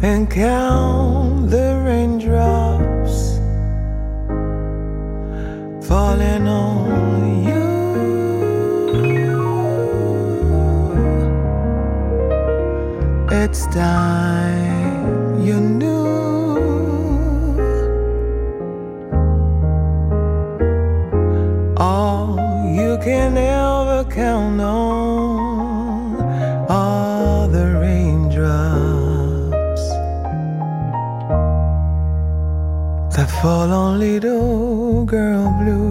[0.00, 3.36] and count the raindrops
[5.86, 6.83] falling on
[13.56, 16.06] It's time you knew.
[21.76, 22.34] All
[22.78, 26.16] you can ever count on
[26.68, 29.84] are the raindrops
[33.14, 35.83] that fall on little girl blue.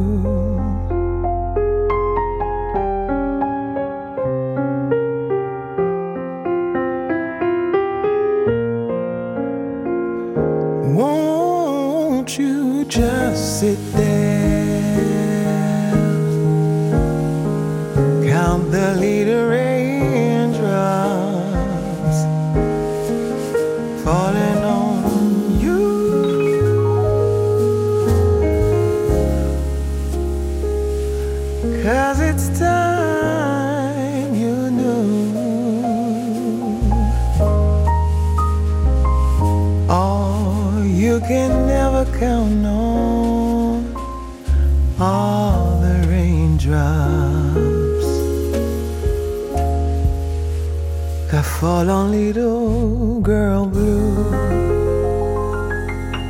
[52.23, 54.15] Little girl blue.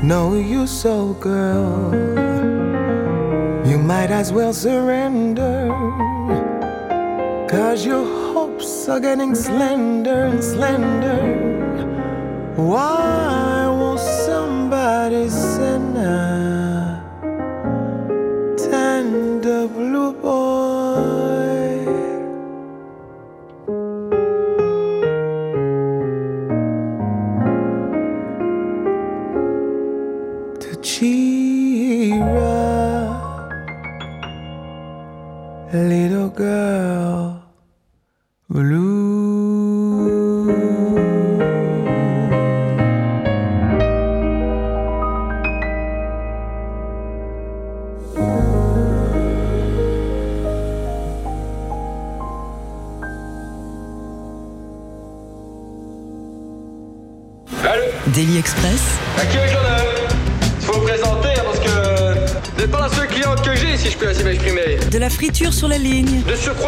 [0.02, 1.94] Know you so, girl.
[3.70, 5.70] You might as well surrender.
[7.48, 11.22] Cause your hopes are getting slender and slender.
[12.56, 16.63] Why won't somebody send a
[36.36, 37.13] girl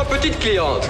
[0.09, 0.89] petite cliente.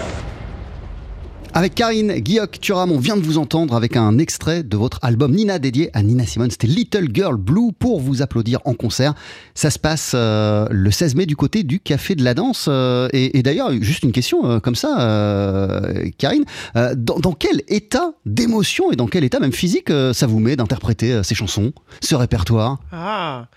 [1.53, 5.31] Avec Karine Guilloc Turam, on vient de vous entendre avec un extrait de votre album
[5.31, 6.51] Nina dédié à Nina Simone.
[6.51, 9.13] C'était Little Girl Blue pour vous applaudir en concert.
[9.53, 12.65] Ça se passe euh, le 16 mai du côté du Café de la Danse.
[12.67, 16.43] Euh, et et d'ailleurs, juste une question euh, comme ça, euh, Karine.
[16.75, 20.39] Euh, dans, dans quel état d'émotion et dans quel état même physique euh, ça vous
[20.39, 22.79] met d'interpréter euh, ces chansons, ce répertoire?
[22.91, 23.47] Ah,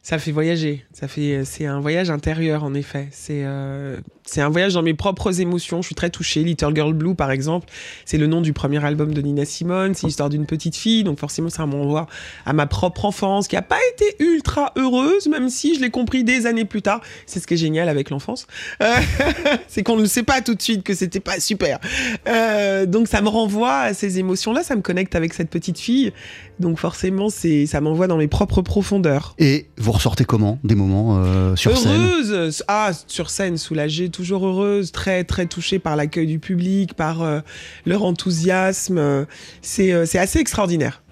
[0.00, 0.86] ça fait voyager.
[0.94, 3.08] Ça fait, c'est un voyage intérieur en effet.
[3.12, 3.98] C'est, euh,
[4.32, 5.82] c'est un voyage dans mes propres émotions.
[5.82, 6.42] Je suis très touchée.
[6.42, 7.68] Little Girl Blue, par exemple,
[8.06, 9.94] c'est le nom du premier album de Nina Simone.
[9.94, 12.06] C'est l'histoire d'une petite fille, donc forcément ça m'envoie
[12.46, 16.24] à ma propre enfance, qui a pas été ultra heureuse, même si je l'ai compris
[16.24, 17.02] des années plus tard.
[17.26, 18.46] C'est ce qui est génial avec l'enfance,
[18.82, 18.86] Euh,
[19.68, 21.78] c'est qu'on ne le sait pas tout de suite que c'était pas super.
[22.26, 24.62] Euh, donc ça me renvoie à ces émotions-là.
[24.62, 26.12] Ça me connecte avec cette petite fille.
[26.58, 29.34] Donc forcément, c'est, ça m'envoie dans mes propres profondeurs.
[29.38, 32.00] Et vous ressortez comment des moments euh, sur scène?
[32.00, 37.22] Heureuse ah sur scène soulagée toujours heureuse très très touchée par l'accueil du public par
[37.22, 37.40] euh,
[37.86, 39.26] leur enthousiasme
[39.62, 41.02] c'est euh, assez extraordinaire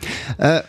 [0.41, 0.61] Euh,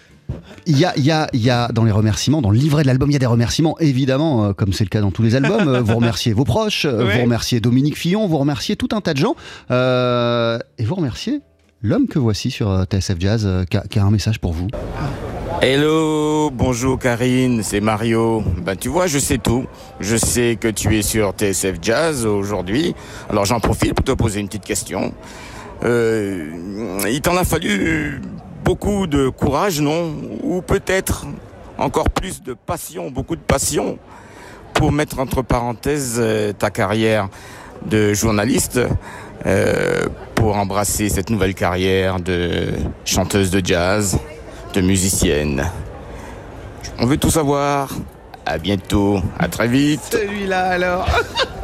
[0.66, 3.10] Il y a, y, a, y a dans les remerciements, dans le livret de l'album,
[3.10, 5.68] il y a des remerciements, évidemment, euh, comme c'est le cas dans tous les albums.
[5.68, 7.16] Euh, vous remerciez vos proches, euh, Ouais.
[7.18, 9.36] vous remerciez Dominique Fillon, vous remerciez tout un tas de gens.
[9.70, 11.42] et vous remerciez
[11.82, 14.68] l'homme que voici sur TSF Jazz, qui, a, qui a un message pour vous.
[15.64, 18.44] Hello, bonjour Karine, c'est Mario.
[18.64, 19.68] Ben tu vois, je sais tout.
[20.00, 22.96] Je sais que tu es sur TSF Jazz aujourd'hui.
[23.30, 25.14] Alors j'en profite pour te poser une petite question.
[25.84, 26.50] Euh,
[27.08, 28.22] il t'en a fallu
[28.66, 30.16] beaucoup de courage, non?
[30.42, 31.28] Ou peut-être
[31.78, 34.00] encore plus de passion, beaucoup de passion
[34.74, 37.30] pour mettre entre parenthèses euh, ta carrière
[37.86, 38.80] de journaliste
[39.46, 42.70] euh, pour embrasser cette nouvelle carrière de
[43.06, 44.18] chanteuse de jazz,
[44.80, 45.70] musicienne.
[47.00, 47.90] On veut tout savoir.
[48.46, 50.02] À bientôt, à très vite.
[50.12, 51.08] celui-là alors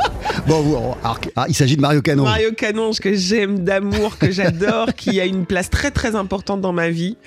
[0.47, 0.61] Bon,
[1.03, 2.23] alors, ah, il s'agit de Mario Cano.
[2.23, 6.71] Mario Canonge que j'aime d'amour que j'adore qui a une place très très importante dans
[6.71, 7.17] ma vie.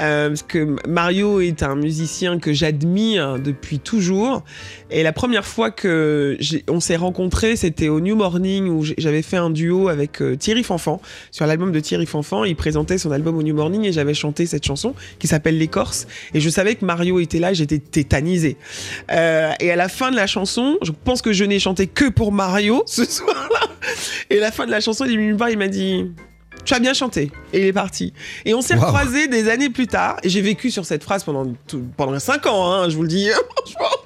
[0.00, 4.44] Euh, parce que Mario est un musicien que j'admire depuis toujours.
[4.92, 9.36] Et la première fois que on s'est rencontrés c'était au New Morning où j'avais fait
[9.36, 11.00] un duo avec euh, Thierry Fanfan.
[11.32, 14.46] Sur l'album de Thierry Fanfan il présentait son album au New Morning et j'avais chanté
[14.46, 18.56] cette chanson qui s'appelle L'écorce et je savais que Mario était là j'étais tétanisée.
[19.10, 22.08] Euh, et à la fin de la chanson je pense que je n'ai chanté que
[22.08, 23.60] pour Mario ce soir-là.
[24.30, 25.04] Et la fin de la chanson
[25.50, 26.12] il m'a dit
[26.64, 27.30] tu as bien chanté.
[27.52, 28.12] Et il est parti.
[28.44, 28.82] Et on s'est Wow.
[28.82, 30.16] recroisés des années plus tard.
[30.22, 33.08] Et j'ai vécu sur cette phrase pendant, tout- pendant 5 ans, hein, je vous le
[33.08, 33.96] dis, franchement.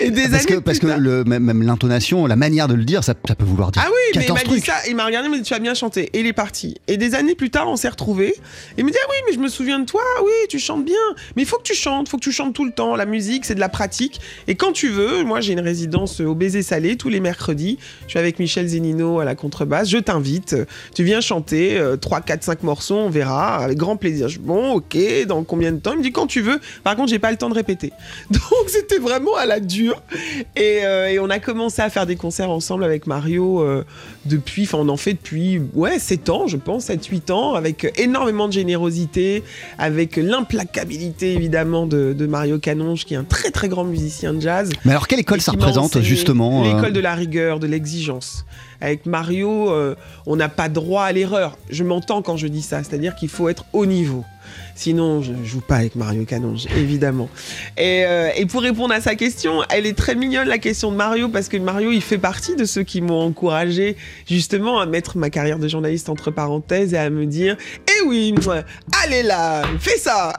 [0.00, 1.00] Et des Parce années que, parce que plus tard.
[1.00, 3.96] le, même, l'intonation, la manière de le dire, ça, ça peut vouloir dire Ah oui,
[4.16, 5.74] mais il 14 m'a dit ça, il m'a regardé, il m'a dit tu as bien
[5.74, 6.76] chanté, et il est parti.
[6.86, 8.34] Et des années plus tard, on s'est retrouvés.
[8.76, 10.94] Il me dit ah oui, mais je me souviens de toi, oui, tu chantes bien,
[11.36, 12.94] mais il faut que tu chantes, faut que tu chantes tout le temps.
[12.94, 14.20] La musique, c'est de la pratique.
[14.46, 17.78] Et quand tu veux, moi j'ai une résidence au Baiser Salé tous les mercredis.
[18.04, 19.88] Je suis avec Michel Zenino à la contrebasse.
[19.88, 20.54] Je t'invite,
[20.94, 24.28] tu viens chanter 3, 4, 5 morceaux, on verra, avec grand plaisir.
[24.28, 25.92] Je dis, bon, ok, dans combien de temps?
[25.92, 26.60] Il me dit quand tu veux.
[26.84, 27.92] Par contre, j'ai pas le temps de répéter.
[28.30, 30.02] Donc c'était vraiment à la dure.
[30.56, 33.84] Et, euh, et on a commencé à faire des concerts ensemble avec Mario euh,
[34.26, 38.48] depuis, enfin on en fait depuis ouais 7 ans je pense, 7-8 ans, avec énormément
[38.48, 39.42] de générosité,
[39.78, 44.40] avec l'implacabilité évidemment de, de Mario Canonge qui est un très très grand musicien de
[44.40, 44.70] jazz.
[44.84, 48.44] Mais alors, quelle école ça représente, justement euh, L'école de la rigueur, de l'exigence.
[48.80, 51.58] Avec Mario, euh, on n'a pas droit à l'erreur.
[51.68, 54.24] Je m'entends quand je dis ça, c'est-à-dire qu'il faut être au niveau.
[54.74, 57.28] Sinon, je joue pas avec Mario Canonge, évidemment.
[57.76, 60.96] Et, euh, et pour répondre à sa question, elle est très mignonne la question de
[60.96, 63.96] Mario parce que Mario, il fait partie de ceux qui m'ont encouragé
[64.28, 67.56] justement à mettre ma carrière de journaliste entre parenthèses et à me dire,
[67.88, 68.62] eh oui, moi,
[69.02, 70.32] allez là, fais ça.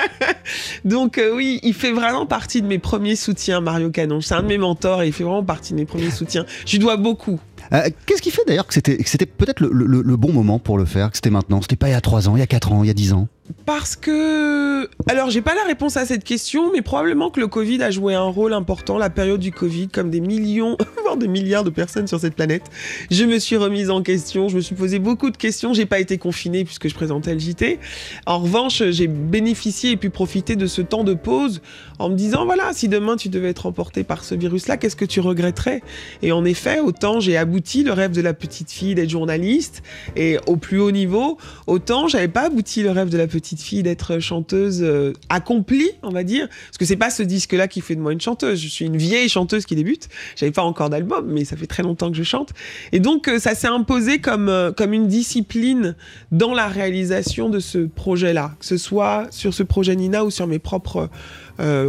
[0.84, 4.24] Donc euh, oui, il fait vraiment partie de mes premiers soutiens, Mario Canonge.
[4.24, 6.44] C'est un de mes mentors et il fait vraiment partie de mes premiers soutiens.
[6.66, 7.38] Je lui dois beaucoup.
[7.72, 10.84] Euh, Qu'est-ce qui fait d'ailleurs que c'était peut-être le, le- le bon moment pour le
[10.84, 11.62] faire, que c'était maintenant?
[11.62, 12.94] C'était pas il y a 3 ans, il y a 4 ans, il y a
[12.94, 13.28] 10 ans?
[13.66, 14.88] Parce que.
[15.08, 18.14] Alors, j'ai pas la réponse à cette question, mais probablement que le Covid a joué
[18.14, 22.06] un rôle important, la période du Covid, comme des millions, voire des milliards de personnes
[22.06, 22.64] sur cette planète.
[23.10, 25.72] Je me suis remise en question, je me suis posé beaucoup de questions.
[25.72, 27.78] J'ai pas été confinée puisque je présentais le JT.
[28.26, 31.60] En revanche, j'ai bénéficié et pu profiter de ce temps de pause
[31.98, 35.04] en me disant voilà, si demain tu devais être emporté par ce virus-là, qu'est-ce que
[35.04, 35.82] tu regretterais?
[36.22, 39.82] Et en effet, autant j'ai abouti le rêve de la petite fille d'être journaliste
[40.16, 43.60] et au plus haut niveau, autant j'avais pas abouti le rêve de la petite petite
[43.60, 46.48] fille d'être chanteuse euh, accomplie, on va dire.
[46.48, 48.60] Parce que c'est pas ce disque-là qui fait de moi une chanteuse.
[48.60, 50.08] Je suis une vieille chanteuse qui débute.
[50.36, 52.50] J'avais pas encore d'album, mais ça fait très longtemps que je chante.
[52.92, 55.96] Et donc, euh, ça s'est imposé comme, euh, comme une discipline
[56.30, 58.54] dans la réalisation de ce projet-là.
[58.60, 61.08] Que ce soit sur ce projet Nina ou sur mes propres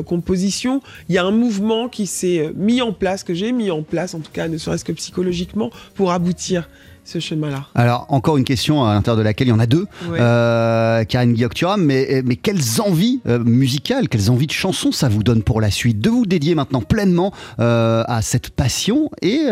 [0.05, 0.81] compositions.
[1.07, 4.13] Il y a un mouvement qui s'est mis en place, que j'ai mis en place,
[4.13, 6.67] en tout cas, ne serait-ce que psychologiquement, pour aboutir
[7.03, 7.65] ce chemin-là.
[7.75, 9.87] Alors, encore une question à l'intérieur de laquelle il y en a deux.
[10.11, 15.23] Euh, Karine Guillaume, mais, mais quelles envies euh, musicales, quelles envies de chansons ça vous
[15.23, 15.99] donne pour la suite?
[15.99, 19.47] De vous dédier maintenant pleinement euh, à cette passion et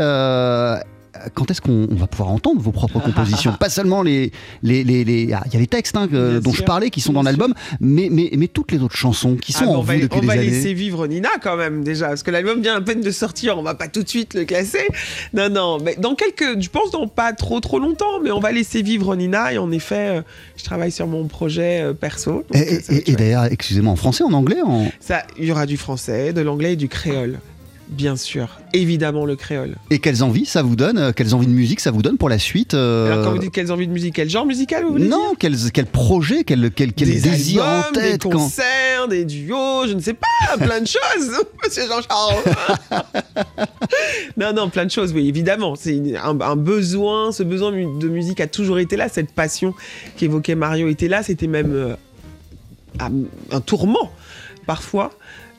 [1.34, 3.53] quand est-ce qu'on va pouvoir entendre vos propres compositions?
[3.60, 4.32] Pas seulement les.
[4.64, 7.53] les, les, Il y a les textes hein, dont je parlais qui sont dans l'album,
[7.80, 10.22] mais, mais, mais toutes les autres chansons qui sont ah, en depuis des années.
[10.24, 13.12] On va laisser vivre Nina quand même déjà, parce que l'album vient à peine de
[13.12, 14.88] sortir, on va pas tout de suite le classer.
[15.34, 16.62] Non, non, mais dans quelques.
[16.62, 19.72] Je pense dans pas trop trop longtemps, mais on va laisser vivre Nina et en
[19.72, 20.22] effet, euh,
[20.57, 22.43] je travaille sur mon projet euh, perso.
[22.53, 24.89] et, et d'ailleurs, excusez-moi, en français, en anglais en...
[24.99, 27.39] Ça, Il y aura du français, de l'anglais et du créole.
[27.90, 29.76] Bien sûr, évidemment le créole.
[29.90, 32.30] Et quelles envies ça vous donne euh, Quelles envies de musique ça vous donne pour
[32.30, 34.92] la suite euh Alors quand vous dites quelles envies de musique, quel genre musical vous
[34.92, 39.08] voulez Non, quel, quel projet, quel, quel, quel des désir albums, en tête Des concerts,
[39.10, 41.32] des duos, je ne sais pas, plein de choses,
[41.64, 43.06] monsieur Jean-Charles.
[44.38, 45.76] non, non, plein de choses, oui, évidemment.
[45.76, 49.74] C'est un, un, besoin, ce besoin de musique a toujours été là, cette passion
[50.16, 51.96] qu'évoquait Mario était là, c'était même euh,
[53.00, 54.12] un tourment
[54.68, 55.10] parfois.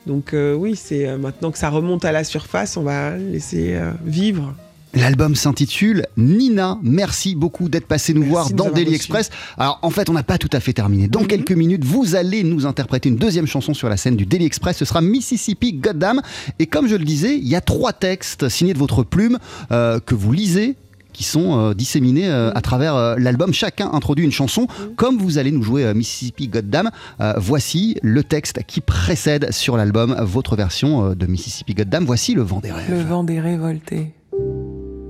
[0.07, 3.75] Donc euh, oui, c'est euh, maintenant que ça remonte à la surface, on va laisser
[3.75, 4.55] euh, vivre.
[4.93, 6.77] L'album s'intitule Nina.
[6.83, 9.29] Merci beaucoup d'être passé nous voir dans Daily Express.
[9.57, 11.07] Alors en fait, on n'a pas tout à fait terminé.
[11.07, 11.27] Dans mhm.
[11.27, 14.75] quelques minutes, vous allez nous interpréter une deuxième chanson sur la scène du Daily Express.
[14.75, 16.21] Ce sera Mississippi Goddam.
[16.59, 19.37] Et comme je le disais, il y a trois textes signés de votre plume
[19.69, 20.75] que vous lisez
[21.11, 23.53] qui sont euh, disséminés euh, à travers euh, l'album.
[23.53, 26.89] Chacun introduit une chanson, comme vous allez nous jouer Mississippi Goddam.
[27.37, 32.05] voici le texte qui précède sur l'album votre version de Mississippi Goddam.
[32.05, 32.89] Voici le vent des rêves.
[32.89, 34.13] Le vent des révoltés,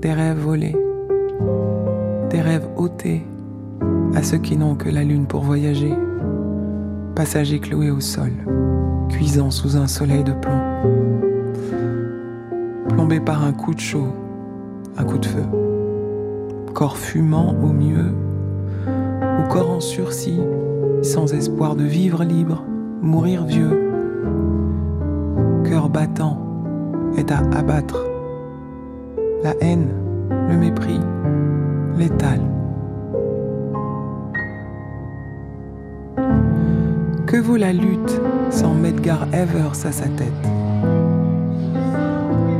[0.01, 0.75] des rêves volés,
[2.29, 3.21] des rêves ôtés
[4.15, 5.93] à ceux qui n'ont que la lune pour voyager.
[7.15, 8.31] Passagers cloués au sol,
[9.09, 10.61] cuisant sous un soleil de plomb,
[12.89, 14.13] plombés par un coup de chaud,
[14.97, 15.70] un coup de feu
[16.73, 18.13] corps fumant au mieux,
[18.87, 20.39] ou corps en sursis,
[21.01, 22.63] sans espoir de vivre libre,
[23.01, 23.91] mourir vieux.
[25.65, 26.37] Cœur battant
[27.17, 28.05] est à abattre.
[29.43, 29.87] La haine,
[30.29, 30.99] le mépris,
[31.97, 32.39] létal.
[37.25, 40.49] Que vaut la lutte sans Medgar Evers à sa tête?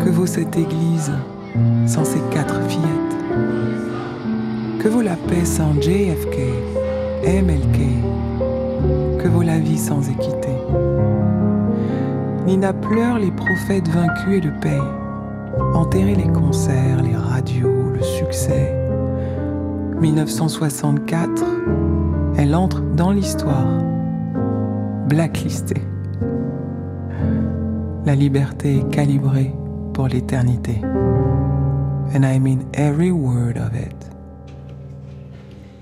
[0.04, 1.12] Que vaut cette église
[1.86, 3.01] sans ses quatre fillettes?
[4.82, 6.38] Que vaut la paix sans JFK,
[7.24, 7.78] MLK
[9.20, 10.50] Que vaut la vie sans équité?
[12.48, 14.82] Nina pleure les prophètes vaincus et le paye.
[15.76, 18.76] Enterrer les concerts, les radios, le succès.
[20.00, 21.44] 1964,
[22.38, 23.84] elle entre dans l'histoire,
[25.08, 25.84] blacklistée.
[28.08, 29.54] La liberté est calibrée
[29.94, 30.82] pour l'éternité.
[32.16, 34.12] And I mean every word of it.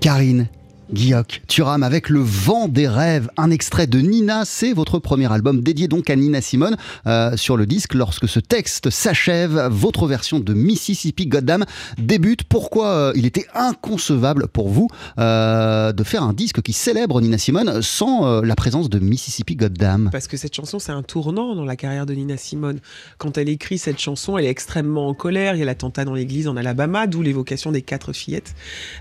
[0.00, 0.48] Karine
[0.92, 5.60] Guilloc, Turam avec Le vent des rêves, un extrait de Nina, c'est votre premier album
[5.60, 6.76] dédié donc à Nina Simone
[7.06, 7.94] euh, sur le disque.
[7.94, 11.64] Lorsque ce texte s'achève, votre version de Mississippi Goddam
[11.98, 12.42] débute.
[12.42, 14.88] Pourquoi euh, il était inconcevable pour vous
[15.18, 20.08] euh, de faire un disque qui célèbre Nina Simone sans la présence de Mississippi Goddam?
[20.10, 22.80] Parce que cette chanson, c'est un tournant dans la carrière de Nina Simone.
[23.18, 25.54] Quand elle écrit cette chanson, elle est extrêmement en colère.
[25.54, 28.54] Il y a l'attentat dans l'église en Alabama, d'où l'évocation des quatre fillettes.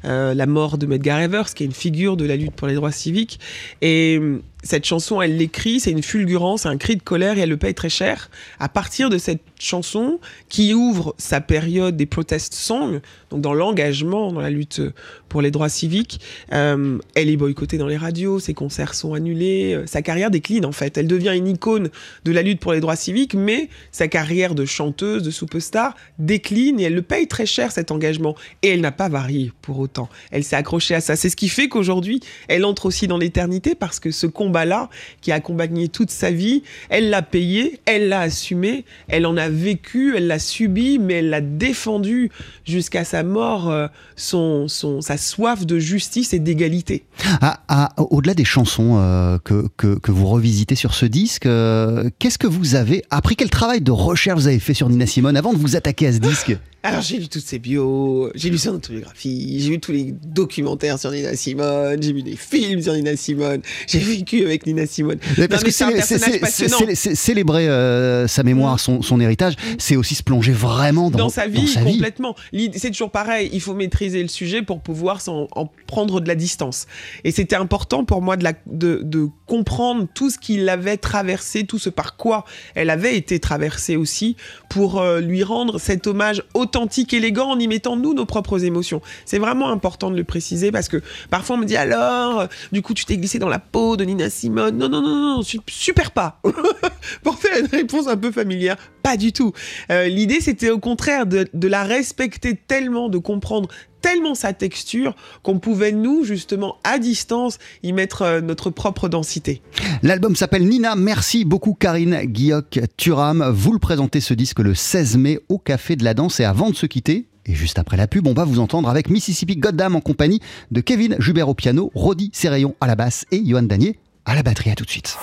[0.03, 2.91] la mort de Medgar Evers, qui est une figure de la lutte pour les droits
[2.91, 3.39] civiques.
[3.81, 7.49] Et hum, cette chanson, elle l'écrit, c'est une fulgurance, un cri de colère et elle
[7.49, 8.29] le paye très cher.
[8.59, 10.19] À partir de cette chanson
[10.49, 12.99] qui ouvre sa période des protest songs,
[13.29, 14.81] donc dans l'engagement, dans la lutte
[15.29, 16.19] pour les droits civiques.
[16.51, 20.65] Euh, elle est boycottée dans les radios, ses concerts sont annulés, euh, sa carrière décline
[20.65, 20.97] en fait.
[20.97, 21.89] Elle devient une icône
[22.25, 26.79] de la lutte pour les droits civiques, mais sa carrière de chanteuse, de superstar décline
[26.79, 28.35] et elle le paye très cher cet engagement.
[28.63, 30.09] Et elle n'a pas varié pour autant.
[30.31, 31.15] Elle s'est accrochée à ça.
[31.15, 34.89] C'est ce qui fait qu'aujourd'hui, elle entre aussi dans l'éternité parce que ce combat-là,
[35.21, 39.49] qui a accompagné toute sa vie, elle l'a payé, elle l'a assumé, elle en a
[39.49, 42.31] vécu, elle l'a subi, mais elle l'a défendu
[42.65, 47.03] jusqu'à sa mort, euh, son, son, sa soif de justice et d'égalité.
[47.41, 52.47] Ah, ah, Au-delà des chansons euh, que, vous revisitez sur ce disque, euh, qu'est-ce que
[52.47, 55.57] vous avez appris Quel travail de recherche vous avez fait sur Nina Simone avant de
[55.57, 56.57] vous attaquer à ce disque?
[56.81, 60.97] Alors j'ai lu toutes ses bios, j'ai lu son autobiographie, j'ai vu tous les documentaires
[60.97, 65.17] sur Nina Simone, j'ai vu des films sur Nina Simone, j'ai vécu avec Nina Simone.
[65.49, 67.15] parce que c'est.
[67.15, 68.79] Célébrer euh, sa mémoire, mm.
[68.79, 69.75] son, son héritage, mm.
[69.77, 71.61] c'est aussi se plonger vraiment dans, dans sa vie.
[71.61, 72.35] Dans sa complètement.
[72.75, 76.35] C'est toujours pareil, il faut maîtriser le sujet pour pouvoir en, en prendre de la
[76.35, 76.87] distance.
[77.25, 81.65] Et c'était important pour moi de, la, de, de comprendre tout ce qu'il avait traversé,
[81.65, 84.37] tout ce par quoi elle avait été traversée aussi,
[84.69, 88.63] pour euh, lui rendre cet hommage au authentique, élégant en y mettant nous nos propres
[88.63, 89.01] émotions.
[89.25, 92.81] C'est vraiment important de le préciser parce que parfois on me dit alors, euh, du
[92.83, 94.77] coup tu t'es glissé dans la peau de Nina Simone.
[94.77, 96.41] Non, non, non, non, super pas.
[97.23, 99.51] Pour faire une réponse un peu familière, pas du tout.
[99.91, 103.67] Euh, l'idée c'était au contraire de, de la respecter tellement, de comprendre
[104.01, 109.61] tellement sa texture qu'on pouvait nous justement à distance y mettre euh, notre propre densité.
[110.03, 110.95] L'album s'appelle Nina.
[110.95, 113.49] Merci beaucoup Karine Guilloc Turam.
[113.53, 116.69] Vous le présentez ce disque le 16 mai au Café de la Danse et avant
[116.69, 119.95] de se quitter, et juste après la pub, on va vous entendre avec Mississippi Goddam
[119.95, 120.39] en compagnie
[120.71, 124.43] de Kevin Jubert au piano, Rodi Serrayon à la basse et Johan Danier à la
[124.43, 124.69] batterie.
[124.69, 125.17] À tout de suite.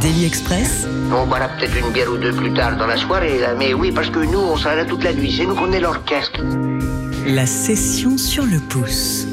[0.00, 0.86] Daily Express.
[1.12, 4.10] On boira peut-être une bière ou deux plus tard dans la soirée, mais oui, parce
[4.10, 5.32] que nous, on sera là toute la nuit.
[5.36, 6.40] C'est nous qu'on est l'orchestre.
[7.34, 9.28] La session sur le pouce.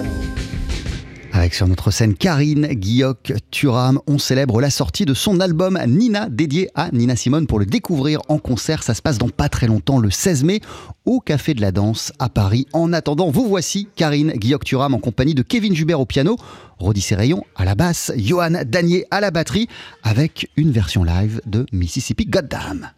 [1.33, 6.29] Avec sur notre scène Karine Guilloc Turam, on célèbre la sortie de son album Nina,
[6.29, 8.83] dédié à Nina Simone pour le découvrir en concert.
[8.83, 10.59] Ça se passe dans pas très longtemps, le 16 mai,
[11.05, 12.67] au Café de la Danse à Paris.
[12.71, 16.37] En attendant, vous voici Karine Guilloc Turam en compagnie de Kevin Jubert au piano,
[16.77, 19.67] Rodi Serrayon à la basse, Johan Danier à la batterie,
[20.03, 22.91] avec une version live de Mississippi Goddam.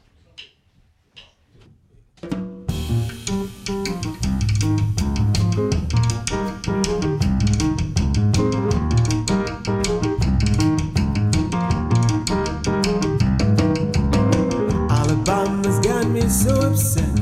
[16.50, 17.16] So upset.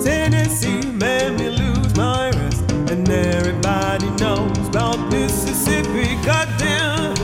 [0.00, 6.06] Tennessee made me lose my rest, and everybody knows about Mississippi.
[6.26, 7.14] Goddamn.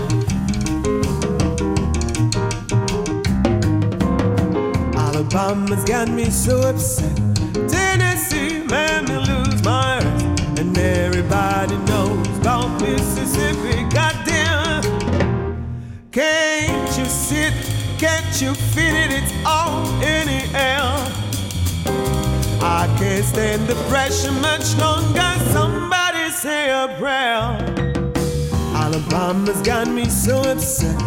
[4.94, 7.16] Alabama's got me so upset.
[7.68, 13.76] Tennessee made me lose my rest, and everybody knows about Mississippi.
[13.96, 14.82] Goddamn.
[16.12, 17.54] Can't you sit?
[17.98, 19.10] Can't you feel it?
[19.18, 21.27] It's all in the air.
[22.60, 25.32] I can't stand the pressure much longer.
[25.52, 27.56] Somebody say a prayer.
[28.74, 30.98] Alabama's got me so upset.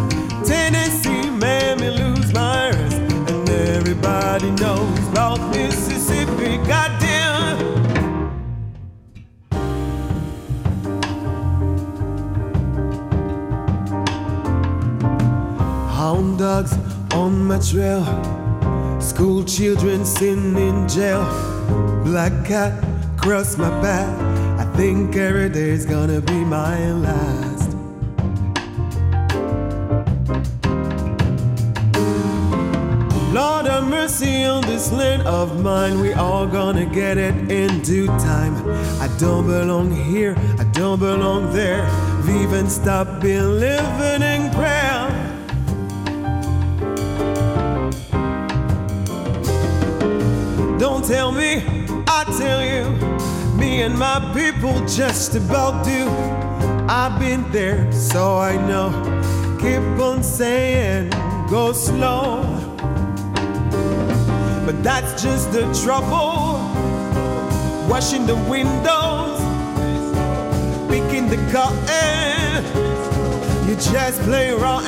[0.44, 2.96] Tennessee made me lose my rest.
[3.30, 6.56] And everybody knows about Mississippi.
[6.66, 7.58] Goddamn.
[15.90, 16.74] Hound dogs
[17.12, 18.41] on my trail.
[19.14, 21.22] School children sitting in jail.
[22.02, 22.72] Black cat
[23.18, 24.08] cross my back.
[24.58, 27.70] I think every day's gonna be my last.
[33.34, 36.00] Lord have mercy on this land of mine.
[36.00, 38.54] We all gonna get it in due time.
[38.98, 41.84] I don't belong here, I don't belong there.
[42.24, 44.71] We've even stopped being living in prayer.
[51.02, 51.56] Don't tell me
[52.06, 52.88] I tell you,
[53.56, 56.06] me and my people just about do.
[56.88, 58.90] I've been there, so I know.
[59.60, 61.10] Keep on saying,
[61.50, 62.44] go slow.
[64.64, 66.60] But that's just the trouble.
[67.90, 69.40] Washing the windows,
[70.88, 72.62] picking the cotton.
[73.68, 74.84] You just play around.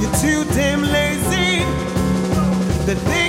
[0.00, 1.64] You're too damn lazy.
[2.86, 3.27] The thinking's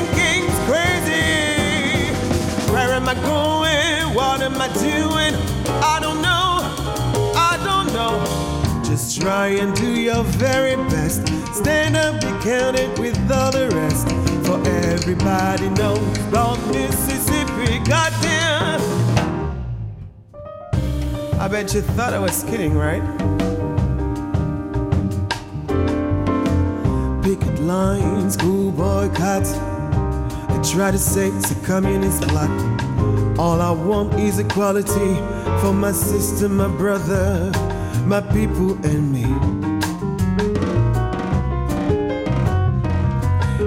[3.09, 4.13] I going?
[4.13, 5.33] What am I doing?
[5.81, 6.61] I don't know.
[7.35, 8.83] I don't know.
[8.83, 11.27] Just try and do your very best.
[11.55, 14.07] Stand up, be counted with all the rest.
[14.45, 17.79] For everybody knows about Mississippi.
[17.79, 18.79] Goddamn.
[21.39, 23.01] I bet you thought I was kidding, right?
[27.23, 29.53] Picket lines, school boycotts.
[29.53, 32.68] They try to say it's a communist plot.
[33.39, 35.15] All I want is equality
[35.61, 37.49] for my sister, my brother,
[38.05, 39.23] my people, and me.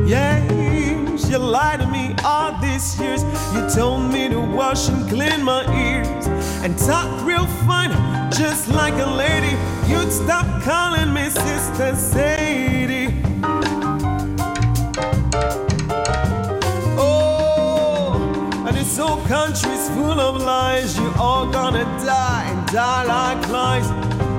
[0.06, 3.22] Yes, you lied to me all these years.
[3.54, 6.26] You told me to wash and clean my ears
[6.62, 7.92] and talk real fine,
[8.30, 9.56] just like a lady.
[9.90, 12.81] You'd stop calling me Sister Sadie.
[18.96, 20.96] Whole country's full of lies.
[20.98, 23.86] You all gonna die and die like flies.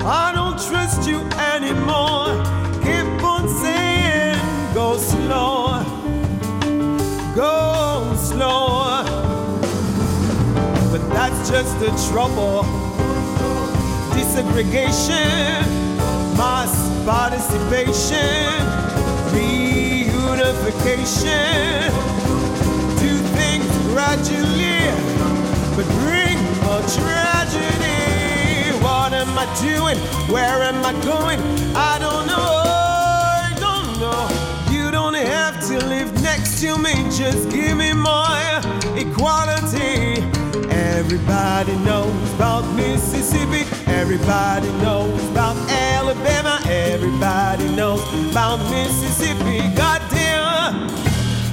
[0.06, 1.22] I don't trust you
[1.54, 2.28] anymore.
[2.84, 4.38] Keep on saying,
[4.74, 5.84] go slow,
[7.36, 9.04] go slow.
[10.92, 12.66] But that's just the trouble.
[14.14, 15.66] Desegregation,
[16.38, 16.74] mass
[17.06, 18.68] participation,
[19.34, 22.23] reunification.
[24.06, 24.92] Gradually,
[25.78, 27.98] but bring more tragedy.
[28.84, 29.98] What am I doing?
[30.30, 31.40] Where am I going?
[31.74, 32.36] I don't know.
[32.36, 34.28] I don't know.
[34.76, 36.94] You don't have to live next to me.
[37.18, 38.62] Just give me my
[38.98, 40.22] equality.
[40.70, 43.64] Everybody knows about Mississippi.
[43.90, 46.60] Everybody knows about Alabama.
[46.68, 49.60] Everybody knows about Mississippi.
[49.78, 50.90] Goddamn.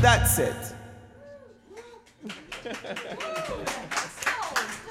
[0.03, 0.71] That's it.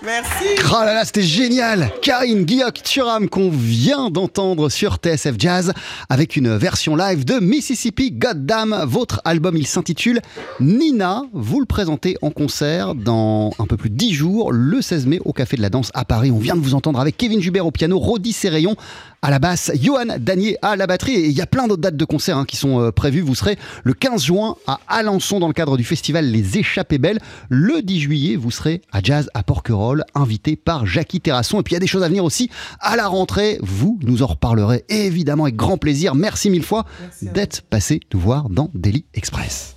[0.02, 0.46] Merci.
[0.66, 5.74] Oh là là, c'était génial Karine Guilloc Turam qu'on vient d'entendre sur TSF Jazz
[6.08, 8.86] avec une version live de Mississippi Goddamn.
[8.88, 10.22] Votre album, il s'intitule
[10.62, 11.24] Nina.
[11.34, 15.20] Vous le présentez en concert dans un peu plus de 10 jours, le 16 mai,
[15.26, 16.32] au Café de la Danse à Paris.
[16.32, 18.78] On vient de vous entendre avec Kevin Jubert au piano, Rodi Serrayon
[19.22, 21.14] à la basse, Johan Danier à la batterie.
[21.14, 23.22] Et il y a plein d'autres dates de concerts hein, qui sont euh, prévues.
[23.22, 27.20] Vous serez le 15 juin à Alençon dans le cadre du festival Les Échappées Belles.
[27.50, 31.60] Le 10 juillet, vous serez à Jazz à Porquerolles, invité par Jackie Terrasson.
[31.60, 32.50] Et puis il y a des choses à venir aussi
[32.80, 33.60] à la rentrée.
[33.62, 36.16] Vous nous en reparlerez évidemment avec grand plaisir.
[36.16, 36.86] Merci mille fois
[37.22, 39.76] d'être passé nous voir dans Daily Express.